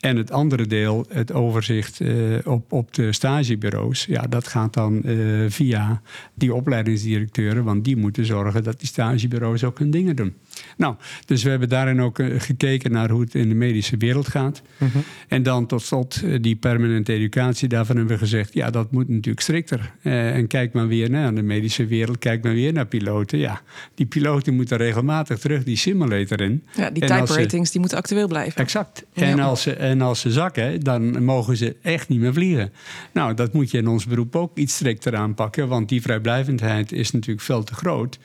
[0.00, 5.02] En het andere deel, het overzicht uh, op, op de stagebureaus, ja, dat gaat dan
[5.04, 6.02] uh, via
[6.34, 10.34] die opleidingsdirecteuren, want die moeten zorgen dat die stagebureaus ook hun dingen doen.
[10.76, 10.94] Nou,
[11.24, 14.62] dus we hebben daarin ook uh, gekeken naar hoe het in de medische wereld gaat.
[14.78, 15.02] Mm -hmm.
[15.28, 19.40] En dan tot slot die permanente educatie, daarvan hebben we gezegd, ja, dat moet natuurlijk
[19.40, 19.92] strikter.
[20.02, 23.38] en kijk maar weer naar de medische wereld, kijk maar weer naar piloten.
[23.38, 23.60] Ja,
[23.94, 26.64] die piloten moeten regelmatig terug die simulator in.
[26.76, 28.60] Ja, die type ratings, die moeten actueel blijven.
[28.60, 29.04] Exact.
[29.12, 29.42] En ja.
[29.42, 32.72] als ze en als ze zakken, dan mogen ze echt niet meer vliegen.
[33.12, 37.10] Nou, dat moet je in ons beroep ook iets strikter aanpakken, want die vrijblijvendheid is
[37.10, 38.18] natuurlijk veel te groot.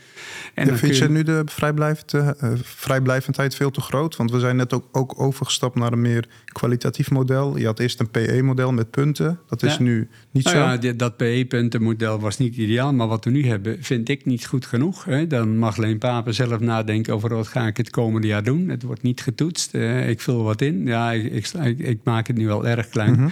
[0.54, 4.16] En ja, vind je nu de vrijblijvend, uh, vrijblijvendheid veel te groot?
[4.16, 7.58] Want we zijn net ook, ook overgestapt naar een meer kwalitatief model.
[7.58, 9.40] Je had eerst een PE-model met punten.
[9.48, 9.82] Dat is ja.
[9.82, 10.88] nu niet nou zo.
[10.88, 14.66] Ja, dat PE-puntenmodel was niet ideaal, maar wat we nu hebben, vind ik niet goed
[14.66, 15.06] genoeg.
[15.06, 15.28] Hè.
[15.28, 18.70] Dan mag Leen Papen zelf nadenken over wat ga ik het komende jaar doen.
[18.70, 19.76] Het wordt niet getoetst.
[19.76, 20.86] Uh, ik vul wat in.
[20.86, 23.12] Ja, ik, ik, ik, ik, maak het nu wel erg klein.
[23.12, 23.32] Mm -hmm.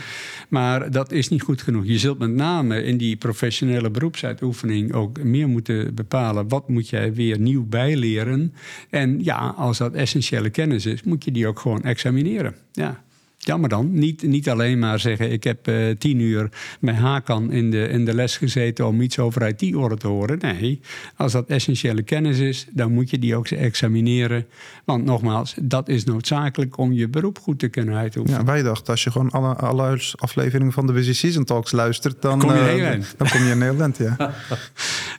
[0.49, 1.85] Maar dat is niet goed genoeg.
[1.85, 6.47] Je zult met name in die professionele beroepsuitoefening ook meer moeten bepalen.
[6.47, 8.53] Wat moet jij weer nieuw bijleren?
[8.89, 12.55] En ja, als dat essentiële kennis is, moet je die ook gewoon examineren.
[12.71, 13.02] Ja.
[13.45, 13.89] Jammer dan.
[13.91, 18.05] Niet, niet alleen maar zeggen: ik heb uh, tien uur met Hakan in de, in
[18.05, 20.37] de les gezeten om iets over IT-orde te horen.
[20.39, 20.79] Nee,
[21.15, 24.45] als dat essentiële kennis is, dan moet je die ook examineren.
[24.85, 28.39] Want nogmaals, dat is noodzakelijk om je beroep goed te kunnen uitoefenen.
[28.39, 32.21] Ja, wij dachten, als je gewoon alle, alle afleveringen van de Busy Season Talks luistert,
[32.21, 33.13] dan kom je een heel uh, eind.
[33.17, 34.33] Dan kom je een heel eind, ja.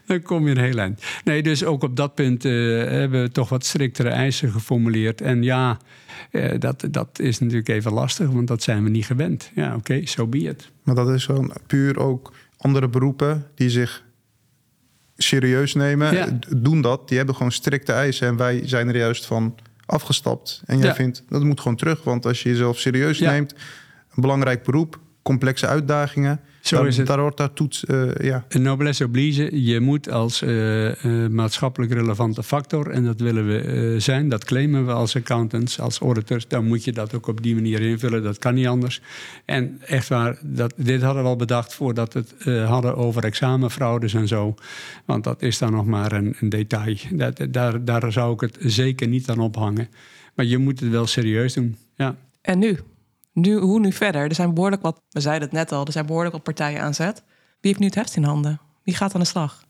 [0.06, 1.02] dan kom je een heel eind.
[1.24, 2.52] Nee, dus ook op dat punt uh,
[2.88, 5.20] hebben we toch wat striktere eisen geformuleerd.
[5.20, 5.78] En ja.
[6.30, 9.50] Uh, dat, dat is natuurlijk even lastig, want dat zijn we niet gewend.
[9.54, 10.70] Ja, oké, okay, so be it.
[10.82, 14.04] Maar dat is gewoon puur ook andere beroepen die zich
[15.16, 16.38] serieus nemen, ja.
[16.56, 17.08] doen dat.
[17.08, 19.54] Die hebben gewoon strikte eisen en wij zijn er juist van
[19.86, 20.62] afgestapt.
[20.66, 20.94] En jij ja.
[20.94, 22.04] vindt, dat moet gewoon terug.
[22.04, 23.30] Want als je jezelf serieus ja.
[23.30, 23.52] neemt,
[24.14, 26.40] een belangrijk beroep, complexe uitdagingen...
[26.64, 27.06] Zo daar, is het.
[27.06, 28.44] Daar hoort daar toets, uh, ja.
[28.48, 29.64] Een noblesse oblige.
[29.64, 34.86] Je moet als uh, uh, maatschappelijk relevante factor, en dat willen we zijn, dat claimen
[34.86, 38.22] we als accountants, als auditors, dan moet je dat ook op die manier invullen.
[38.22, 39.00] Dat kan niet anders.
[39.44, 44.14] En echt waar, dat, dit hadden we al bedacht voordat we het hadden over examenfraudes
[44.14, 44.54] en zo.
[45.04, 46.96] Want dat is dan nog maar een, een detail.
[47.10, 49.88] Dat, daar, daar zou ik het zeker niet aan ophangen.
[50.34, 51.76] Maar je moet het wel serieus doen.
[51.96, 52.16] Ja.
[52.40, 52.78] En nu?
[53.35, 54.22] Nu, hoe nu verder?
[54.22, 56.95] Er zijn behoorlijk wat, we zeiden het net al, er zijn behoorlijk wat partijen aan
[56.95, 57.22] zet.
[57.61, 58.61] Wie heeft nu het heft in handen?
[58.82, 59.64] Wie gaat aan de slag?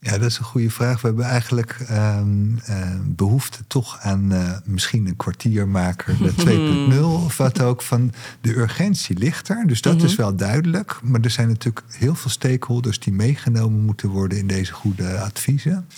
[0.00, 1.00] Ja, dat is een goede vraag.
[1.00, 7.36] We hebben eigenlijk um, uh, behoefte toch aan uh, misschien een kwartiermaker, de 2.0 of
[7.36, 7.82] wat ook.
[7.82, 10.08] Van de urgentie ligt er, dus dat mm -hmm.
[10.08, 10.98] is wel duidelijk.
[11.02, 15.88] Maar er zijn natuurlijk heel veel stakeholders die meegenomen moeten worden in deze goede adviezen.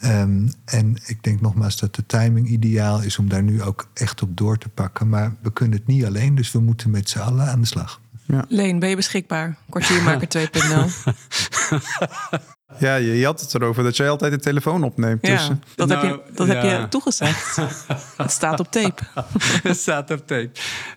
[0.00, 4.22] Ehm, en ik denk nogmaals dat de timing ideaal is om daar nu ook echt
[4.22, 5.08] op door te pakken.
[5.08, 8.00] Maar we kunnen het niet alleen, dus we moeten met z'n allen aan de slag.
[8.24, 8.44] Ja.
[8.48, 9.56] Leen, ben je beschikbaar?
[9.68, 12.46] Kwartiermaker 2.0.
[12.78, 15.26] Ja, je, je, had het erover dat jij altijd de telefoon opneemt.
[15.26, 15.56] Ja, dus.
[15.74, 17.56] dat, heb, je, nou, dat heb je toegezegd.
[18.16, 19.02] het staat op tape.
[19.68, 20.50] het staat op tape.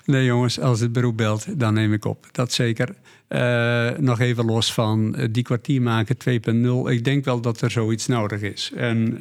[0.05, 2.25] Nee jongens, als het beroep belt, dan neem ik op.
[2.31, 2.95] Dat zeker.
[3.29, 6.91] Uh, nog even los van uh, die kwartiermaker 2.0.
[6.91, 8.71] Ik denk wel dat er zoiets nodig is.
[8.75, 9.19] En uh,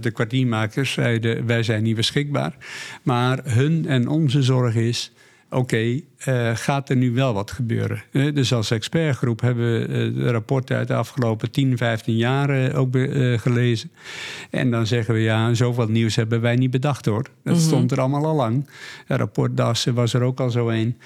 [0.00, 2.56] de kwartiermakers zeiden, wij zijn niet beschikbaar.
[3.02, 5.12] Maar hun en onze zorg is
[5.56, 8.02] oké, uh, gaat er nu wel wat gebeuren?
[8.12, 12.74] Uh, dus als expertgroep hebben we uh, de rapporten uit de afgelopen 10, 15 jaar
[12.74, 12.96] ook
[13.36, 13.90] gelezen.
[14.50, 17.22] En dan zeggen we ja, zoveel nieuws hebben wij niet bedacht hoor.
[17.22, 17.60] Dat mm -hmm.
[17.60, 18.68] stond er allemaal al lang.
[19.06, 20.96] rapport Dassen was er ook al zo een.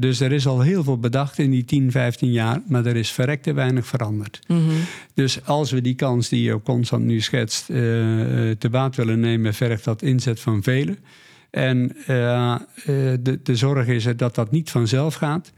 [0.00, 3.10] dus er is al heel veel bedacht in die 10, 15 jaar, maar er is
[3.10, 4.40] verrekte weinig veranderd.
[4.46, 4.80] Mm -hmm.
[5.14, 9.84] Dus als we die kans die je constant nu schetst te baat willen nemen, vergt
[9.84, 10.98] dat inzet van velen.
[11.50, 12.56] En uh,
[13.20, 15.52] de, de zorg is er dat dat niet vanzelf gaat.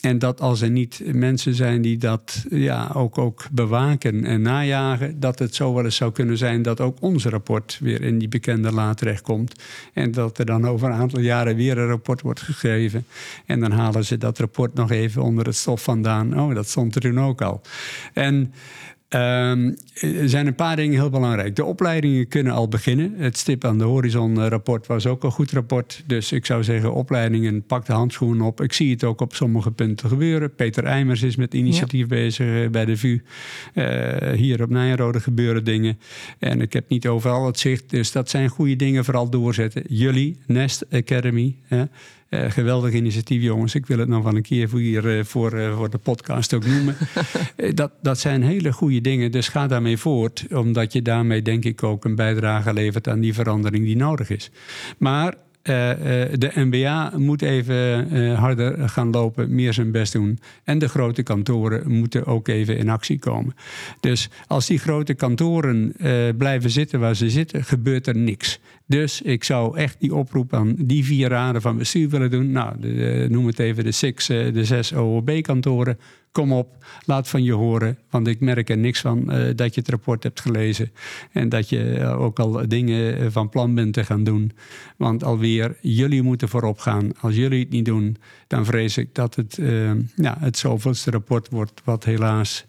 [0.00, 5.20] En dat als er niet mensen zijn die dat ja, ook, ook bewaken en najagen,
[5.20, 8.28] dat het zo wel eens zou kunnen zijn dat ook ons rapport weer in die
[8.28, 9.62] bekende la terechtkomt.
[9.92, 13.06] En dat er dan over een aantal jaren weer een rapport wordt geschreven.
[13.46, 16.40] En dan halen ze dat rapport nog even onder het stof vandaan.
[16.40, 17.60] Oh, dat stond er toen ook al.
[18.12, 18.52] En
[19.08, 21.56] Um, er zijn een paar dingen heel belangrijk.
[21.56, 23.14] De opleidingen kunnen al beginnen.
[23.16, 26.02] Het Stip aan de Horizon eh, rapport was ook een goed rapport.
[26.06, 28.60] Dus ik zou zeggen, opleidingen, pak de handschoenen op.
[28.60, 30.54] Ik zie het ook op sommige punten gebeuren.
[30.54, 33.22] Peter Eimers is met initiatief bezig eh, bij de VU.
[33.74, 35.98] Uh, hier op Nijrode gebeuren dingen.
[36.38, 37.90] En ik heb niet overal het zicht.
[37.90, 39.82] Dus dat zijn goede dingen, vooral doorzetten.
[39.88, 41.56] Jullie, Nest Academy...
[41.66, 41.84] Hè,
[42.30, 43.74] uh, geweldig initiatief, jongens.
[43.74, 46.54] Ik wil het nog wel een keer voor, hier, uh, voor, uh, voor de podcast
[46.54, 46.96] ook noemen.
[47.74, 50.46] dat, dat zijn hele goede dingen, dus ga daarmee voort.
[50.50, 54.50] Omdat je daarmee, denk ik, ook een bijdrage levert aan die verandering die nodig is.
[54.98, 55.34] Maar
[55.66, 60.38] de NBA moet even uh, harder gaan lopen, meer zijn best doen.
[60.64, 63.54] En de grote kantoren moeten ook even in actie komen.
[64.00, 65.94] Dus als die grote kantoren
[66.36, 68.60] blijven zitten waar ze zitten, gebeurt er niks.
[68.86, 72.50] Dus ik zou echt die oproep aan die vier raden van bestuur willen doen.
[72.50, 75.98] Nou, de, noem het even de, six, de zes OOB-kantoren
[76.36, 77.98] kom op, laat van je horen.
[78.10, 80.92] Want ik merk er niks van uh, dat je het rapport hebt gelezen.
[81.32, 84.52] En dat je uh, ook al dingen van plan bent te gaan doen.
[84.96, 87.10] Want alweer, jullie moeten voorop gaan.
[87.20, 88.16] Als jullie het niet doen,
[88.46, 89.58] dan vrees ik dat het
[90.14, 91.80] ja, het zoveelste rapport wordt...
[91.84, 92.64] wat helaas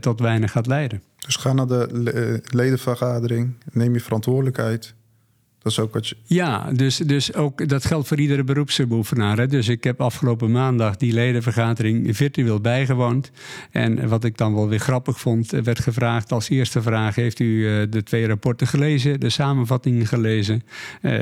[0.00, 1.02] tot weinig gaat leiden.
[1.26, 4.94] Dus ga naar de ledenvergadering, neem je verantwoordelijkheid...
[5.62, 6.14] Dat.
[6.24, 9.48] Ja, dus, dus ook, dat geldt voor iedere beroepsbeoefenaar.
[9.48, 13.30] Dus ik heb afgelopen maandag die ledenvergadering virtueel bijgewoond.
[13.70, 17.14] En wat ik dan wel weer grappig vond, werd gevraagd als eerste vraag...
[17.14, 20.62] heeft u uh, de twee rapporten gelezen, de samenvattingen gelezen?
[21.02, 21.12] Uh,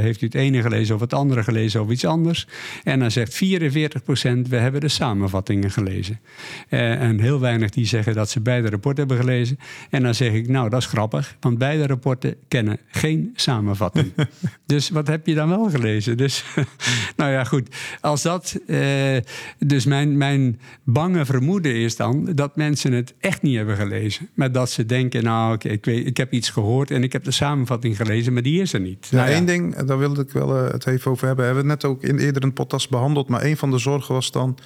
[0.00, 2.46] heeft u het ene gelezen of het andere gelezen of iets anders?
[2.84, 6.20] En dan zegt 44 procent, we hebben de samenvattingen gelezen.
[6.68, 9.58] En heel weinig die zeggen dat ze beide rapporten hebben gelezen.
[9.90, 13.32] En dan zeg ik, nou dat is grappig, want beide rapporten kennen geen
[13.92, 14.12] samenvatting
[14.66, 16.16] dus wat heb je dan wel gelezen?
[16.16, 16.44] Dus,
[17.16, 17.68] nou ja, goed.
[18.00, 18.58] Als dat.
[18.66, 19.16] Eh,
[19.58, 24.28] dus mijn, mijn bange vermoeden is dan dat mensen het echt niet hebben gelezen.
[24.34, 27.24] Maar dat ze denken: nou, oké, ik, weet, ik heb iets gehoord en ik heb
[27.24, 29.08] de samenvatting gelezen, maar die is er niet.
[29.10, 31.44] Ja, nou, één ding, daar wilde ik wel uh, het even over hebben.
[31.44, 33.28] Hebben we het net ook in eerder een podcast behandeld.
[33.28, 34.58] Maar een van de zorgen was dan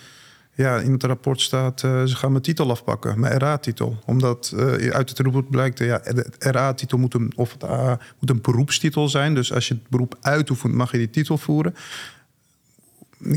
[0.59, 3.97] ja, in het rapport staat, uh, ze gaan mijn titel afpakken, mijn RA-titel.
[4.05, 7.63] Omdat uh, uit het rapport blijkt, ja, de RA-titel moet een, of het
[8.19, 9.35] moet een beroepstitel zijn.
[9.35, 11.75] Dus als je het beroep uitoefent, mag je die titel voeren.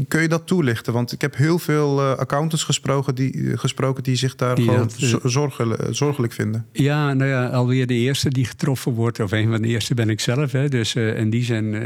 [0.07, 0.93] Kun je dat toelichten?
[0.93, 4.89] Want ik heb heel veel uh, accountants gesproken die, gesproken die zich daar die gewoon
[5.11, 6.65] dat, zorgelijk, zorgelijk vinden.
[6.71, 10.09] Ja, nou ja, alweer de eerste die getroffen wordt, of een van de eerste ben
[10.09, 10.51] ik zelf.
[10.51, 11.81] Hè, dus uh, in die zin uh,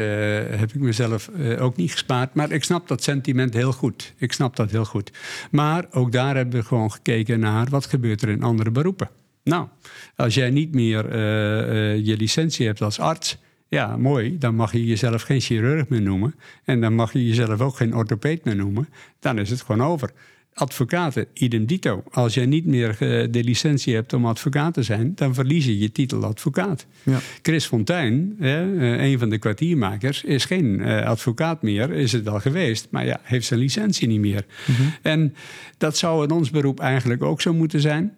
[0.50, 1.30] heb ik mezelf
[1.60, 2.34] ook niet gespaard.
[2.34, 4.14] Maar ik snap dat sentiment heel goed.
[4.18, 5.12] Ik snap dat heel goed.
[5.52, 9.10] Maar ook daar hebben we gewoon gekeken naar wat gebeurt er in andere beroepen.
[9.44, 9.68] Nou,
[10.16, 11.18] als jij niet meer
[12.04, 13.38] je licentie hebt als arts
[13.68, 14.38] ja, mooi.
[14.38, 16.36] Dan mag je jezelf geen chirurg meer noemen.
[16.64, 18.90] En dan mag je jezelf ook geen orthopeed meer noemen.
[19.20, 20.12] Dan is het gewoon over.
[20.54, 22.04] Advocaten, idem dito.
[22.12, 22.96] Als jij niet meer
[23.32, 26.86] de licentie hebt om advocaat te zijn, dan verlies je je titel advocaat.
[27.04, 27.20] Ja.
[27.42, 33.06] Chris Fontijn, een van de kwartiermakers, is geen advocaat meer, is het wel geweest, maar
[33.06, 34.46] ja, heeft zijn licentie niet meer.
[34.68, 34.94] Mm -hmm.
[35.02, 35.36] En
[35.78, 38.16] dat zou in ons beroep eigenlijk ook zo moeten zijn.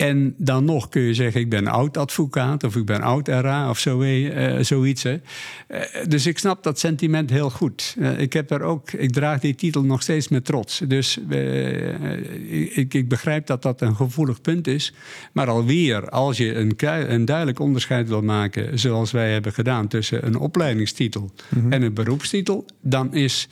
[0.00, 4.02] En dan nog kun je zeggen, ik ben oud-advocaat of ik ben oud-RA of zo,
[4.02, 5.02] uh, zoiets.
[5.02, 5.20] Hè.
[5.68, 7.96] Uh, dus ik snap dat sentiment heel goed.
[7.98, 10.82] Uh, ik, heb er ook, ik draag die titel nog steeds met trots.
[10.86, 11.18] Dus
[12.74, 14.92] ik, ik, begrijp dat dat een gevoelig punt is.
[15.32, 16.74] Maar alweer, als je een,
[17.12, 21.72] een, duidelijk onderscheid wil maken, zoals wij hebben gedaan tussen een opleidingstitel mm -hmm.
[21.72, 23.48] en een beroepstitel, dan is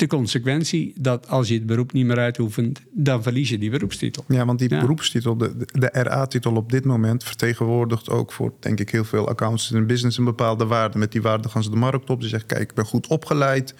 [0.00, 4.24] de consequentie dat als je het beroep niet meer uitoefent, dan verlies je die beroepstitel.
[4.28, 8.90] Ja, want die beroepstitel, de, de RA-titel op dit moment, vertegenwoordigt ook voor, denk ik,
[8.90, 10.98] heel veel accountants in business een bepaalde waarde.
[10.98, 12.22] Met die waarde gaan ze de markt op.
[12.22, 13.74] Ze zeggen, kijk, ik ben goed opgeleid,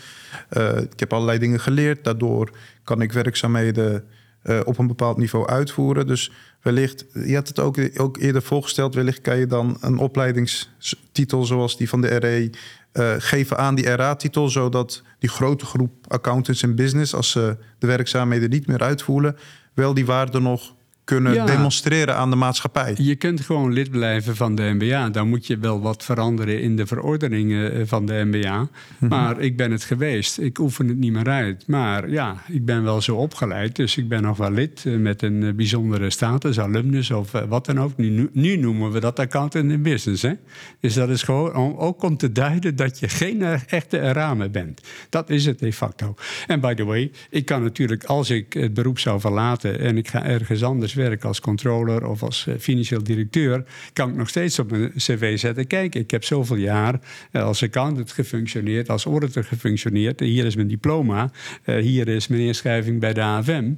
[0.56, 2.50] uh, ik heb allerlei dingen geleerd, daardoor
[2.84, 4.04] kan ik werkzaamheden
[4.44, 6.06] uh, op een bepaald niveau uitvoeren.
[6.06, 6.32] Dus
[6.62, 11.76] wellicht, je had het ook, ook eerder voorgesteld, wellicht kan je dan een opleidingstitel zoals
[11.76, 12.50] die van de RE
[12.92, 17.86] uh, geven aan die RA-titel, zodat die grote groep accountants in business, als ze de
[17.86, 19.36] werkzaamheden niet meer uitvoeren,
[19.74, 20.74] wel die waarde nog
[21.04, 22.94] kunnen demonstreren aan de maatschappij.
[22.98, 25.08] Je kunt gewoon lid blijven van de MBA.
[25.08, 28.68] Dan moet je wel wat veranderen in de verordeningen eh, van de MBA.
[28.98, 29.08] Mhm.
[29.08, 30.38] Maar ik ben het geweest.
[30.38, 31.66] Ik oefen het niet meer uit.
[31.66, 33.76] Maar ja, ik ben wel zo opgeleid.
[33.76, 37.66] Dus ik ben nog wel lid eh, met een eh, bijzondere status, alumnus of wat
[37.66, 37.96] dan ook.
[37.96, 40.22] Nu, nu noemen we dat accountant in business.
[40.22, 40.32] Hè?
[40.80, 44.80] Dus dat is gewoon ook om te duiden dat je geen echte ramen bent.
[45.08, 46.14] Dat is het de facto.
[46.46, 50.08] En by the way, ik kan natuurlijk, als ik het beroep zou verlaten en ik
[50.08, 54.58] ga ergens anders werk als controller of als eh, financieel directeur, kan ik nog steeds
[54.58, 55.66] op mijn cv zetten.
[55.66, 60.20] Kijk, ik heb zoveel jaar eh, als accountant gefunctioneerd, als auditor gefunctioneerd.
[60.20, 61.30] Hier is mijn diploma,
[61.62, 63.72] eh, hier is mijn inschrijving bij de AFM.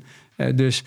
[0.55, 0.85] dus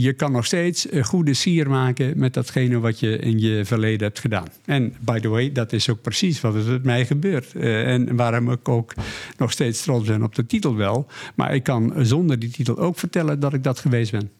[0.00, 4.20] je kan nog steeds goede sier maken met datgene wat je in je verleden hebt
[4.20, 4.46] gedaan.
[4.64, 7.54] En by the way, dat is ook precies wat er met mij gebeurt.
[7.54, 8.94] en waarom ik ook
[9.36, 11.06] nog steeds trots ben op de titel wel.
[11.34, 14.30] Maar ik kan zonder die titel ook vertellen dat ik dat geweest ben.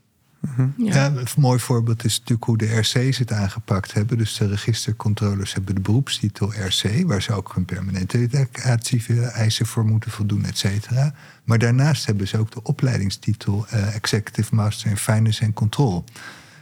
[0.77, 1.07] Ja.
[1.07, 4.19] een mooi voorbeeld is natuurlijk hoe de RC's het aangepakt hebben.
[4.19, 8.49] Dus de registercontrollers hebben de beroepstitel RC, waar ze ook hun permanente
[9.33, 11.15] eisen voor moeten voldoen, et cetera.
[11.45, 16.05] Maar daarnaast hebben ze ook de opleidingstitel uh, Executive Master in Finance en Control.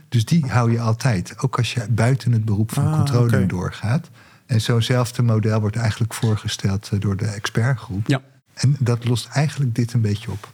[0.09, 4.11] Dus die hou je altijd, ook als je buiten het beroep van ah, controlling doorgaat.
[4.47, 8.07] En zo'nzelfde model wordt eigenlijk voorgesteld eh, door de expertgroep.
[8.07, 8.23] Ja.
[8.55, 10.53] En dat lost eigenlijk dit een beetje op.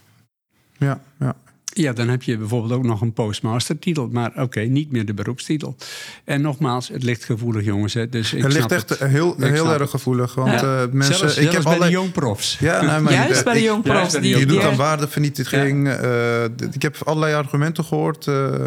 [0.78, 1.36] Ja, ja.
[1.72, 4.08] Ja, dan heb je bijvoorbeeld ook nog een postmaster-titel.
[4.12, 5.76] Maar oké, niet meer de beroepstitel.
[6.24, 7.94] En nogmaals, het ligt gevoelig, jongens.
[7.94, 8.08] Hè.
[8.08, 10.34] Dus ik het ligt echt heel, heel erg gevoelig.
[10.34, 10.82] Want ja.
[10.82, 11.14] uh, mensen.
[11.14, 12.58] Zelfs, ik heb bij de jongprofs.
[12.58, 14.14] Ja, nou, maar juist bij de jongprofs.
[14.14, 15.86] Die, je doet aan waardevernietiging.
[15.86, 16.02] Ja.
[16.02, 18.26] Uh, ik heb allerlei argumenten gehoord.
[18.26, 18.66] Uh,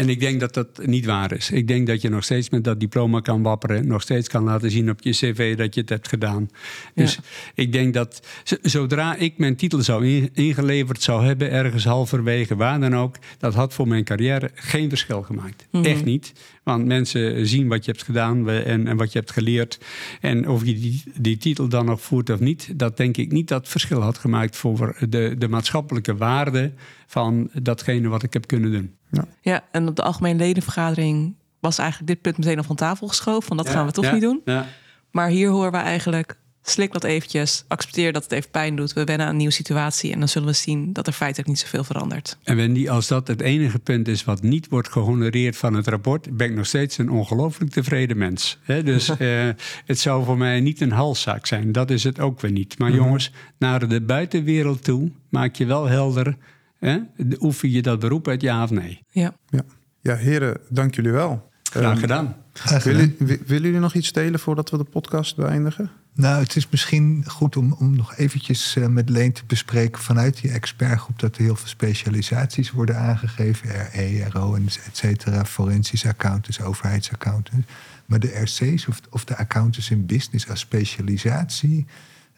[0.00, 1.50] en ik denk dat dat niet waar is.
[1.50, 3.86] Ik denk dat je nog steeds met dat diploma kan wapperen.
[3.86, 6.48] Nog steeds kan laten zien op je cv dat je het hebt gedaan.
[6.94, 7.18] Dus
[7.54, 8.26] ik denk dat
[8.62, 13.74] zodra ik mijn titel zou ingeleverd zou hebben, ergens halverwege, waar dan ook, dat had
[13.74, 15.66] voor mijn carrière geen verschil gemaakt.
[15.70, 15.84] Mhm.
[15.84, 16.32] Echt niet.
[16.62, 19.78] Want mensen zien wat je hebt gedaan en, en wat je hebt geleerd.
[20.20, 23.48] En of je die, die, titel dan nog voert of niet, dat denk ik niet
[23.48, 26.72] dat verschil had gemaakt voor de, de maatschappelijke waarde
[27.10, 28.94] van datgene wat ik heb kunnen doen.
[29.10, 29.24] Ja.
[29.40, 33.42] ja, en op de algemene ledenvergadering was eigenlijk dit punt meteen al van tafel geschoven.
[33.42, 34.40] Van dat gaan we toch niet doen.
[34.44, 34.66] Ja.
[35.10, 38.92] Maar hier horen we eigenlijk slik dat eventjes, accepteer dat het even pijn doet.
[38.92, 41.58] We wennen aan een nieuwe situatie en dan zullen we zien dat er feitelijk niet
[41.58, 42.38] zoveel verandert.
[42.42, 46.36] En Wendy, als dat het enige punt is wat niet wordt gehonoreerd van het rapport,
[46.36, 48.58] ben ik nog steeds een ongelooflijk tevreden mens.
[48.66, 49.48] dus uh,
[49.86, 51.72] het zou voor mij niet een halszaak zijn.
[51.72, 52.78] Dat is het ook weer niet.
[52.78, 52.98] Maar mhm.
[52.98, 56.36] jongens, naar de buitenwereld toe maak je wel helder.
[56.80, 56.98] Hè?
[57.40, 59.02] Oefen je dat beroep uit ja of nee?
[59.10, 59.34] Ja.
[59.48, 59.62] Ja,
[60.00, 61.50] ja heren, dank jullie wel.
[61.62, 62.36] Graag ehm, gedaan.
[62.84, 65.90] Willen, willen jullie nog iets delen voordat we de podcast beëindigen?
[66.14, 70.40] Nou, het is misschien goed om, om nog eventjes uh, met Leen te bespreken vanuit
[70.40, 73.70] die expertgroep dat er heel veel specialisaties worden aangegeven.
[73.92, 77.66] RE, RO, et cetera, forensisch accountants, overheidsaccountants.
[78.06, 81.86] Maar de RC's of, of de accountants in business als specialisatie,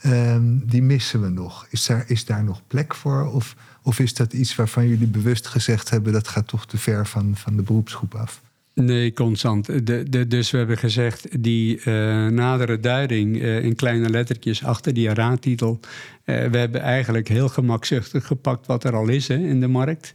[0.07, 1.67] um, die missen we nog.
[1.71, 3.33] Is daar, is daar nog plek voor?
[3.33, 7.07] Of, of is dat iets waarvan jullie bewust gezegd hebben dat gaat toch te ver
[7.07, 8.41] van, van de beroepsgroep af?
[8.75, 9.87] Nee, constant.
[9.87, 11.85] De, de, dus we hebben gezegd, die uh,
[12.27, 15.81] nadere duiding uh, in kleine lettertjes achter die raadtitel.
[16.25, 20.15] Uh, we hebben eigenlijk heel gemakzuchtig gepakt wat er al is hè, in de markt.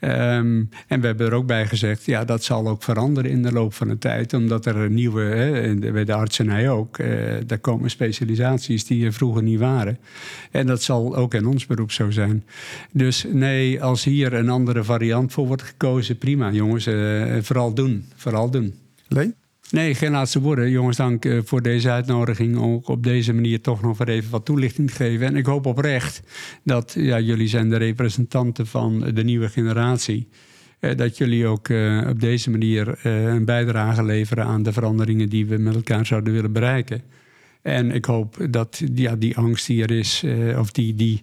[0.00, 3.52] Um, en we hebben er ook bij gezegd, ja, dat zal ook veranderen in de
[3.52, 4.34] loop van de tijd.
[4.34, 6.98] Omdat er nieuwe, hè, bij de artsenij ook,
[7.46, 9.98] daar komen specialisaties die er vroeger niet waren.
[10.50, 12.44] En dat zal ook in ons beroep zo zijn.
[12.92, 16.88] Dus nee, als hier een andere variant voor wordt gekozen, prima jongens,
[17.46, 18.74] vooral doen vooral doen.
[19.08, 19.34] Leen?
[19.70, 20.70] Nee, geen laatste woorden.
[20.70, 22.56] Jongens, dank eh, voor deze uitnodiging.
[22.56, 25.26] Om op deze manier toch nog even wat toelichting te geven.
[25.26, 26.22] En ik hoop oprecht
[26.64, 30.28] dat ja, jullie zijn de representanten van de nieuwe generatie.
[30.80, 35.28] eh, dat jullie ook eh, op deze manier eh, een bijdrage leveren aan de veranderingen
[35.28, 37.02] die we met elkaar zouden willen bereiken.
[37.62, 41.22] En ik hoop dat ja, die angst die er is, eh, of die, die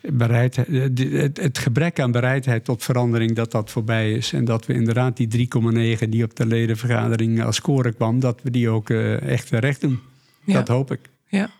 [0.00, 4.32] bereidheid, eh, het, het gebrek aan bereidheid tot verandering, dat dat voorbij is.
[4.32, 8.50] En dat we inderdaad die 3,9 die op de ledenvergadering als score kwam, dat we
[8.50, 10.00] die ook eh, echt terecht doen.
[10.44, 10.54] Ja.
[10.54, 11.00] Dat hoop ik.
[11.28, 11.50] Ja.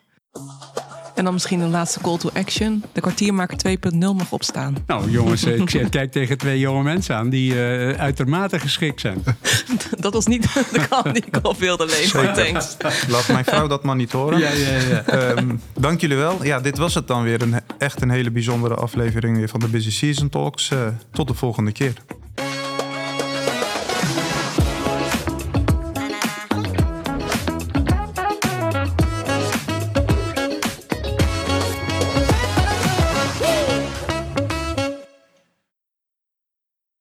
[1.14, 2.84] En dan misschien een laatste call to action.
[2.92, 3.56] De kwartiermaker
[3.92, 4.76] 2.0 mag opstaan.
[4.86, 9.00] Nou jongens, eh, ik zeg- kijk tegen twee jonge mensen aan die eh, uitermate geschikt
[9.00, 9.22] zijn.
[10.00, 10.42] Dat was niet
[10.72, 12.76] de kant die ik al wilde maar Thanks.
[13.08, 14.38] Laat mijn vrouw dat maar niet horen.
[14.38, 15.04] Ja, ja, ja.
[15.04, 16.44] Ehm, dank jullie wel.
[16.44, 17.42] Ja, dit was het dan weer.
[17.42, 20.70] Een, echt een hele bijzondere aflevering weer van de Busy Season Talks.
[20.70, 20.78] Eh,
[21.12, 21.92] tot de volgende keer.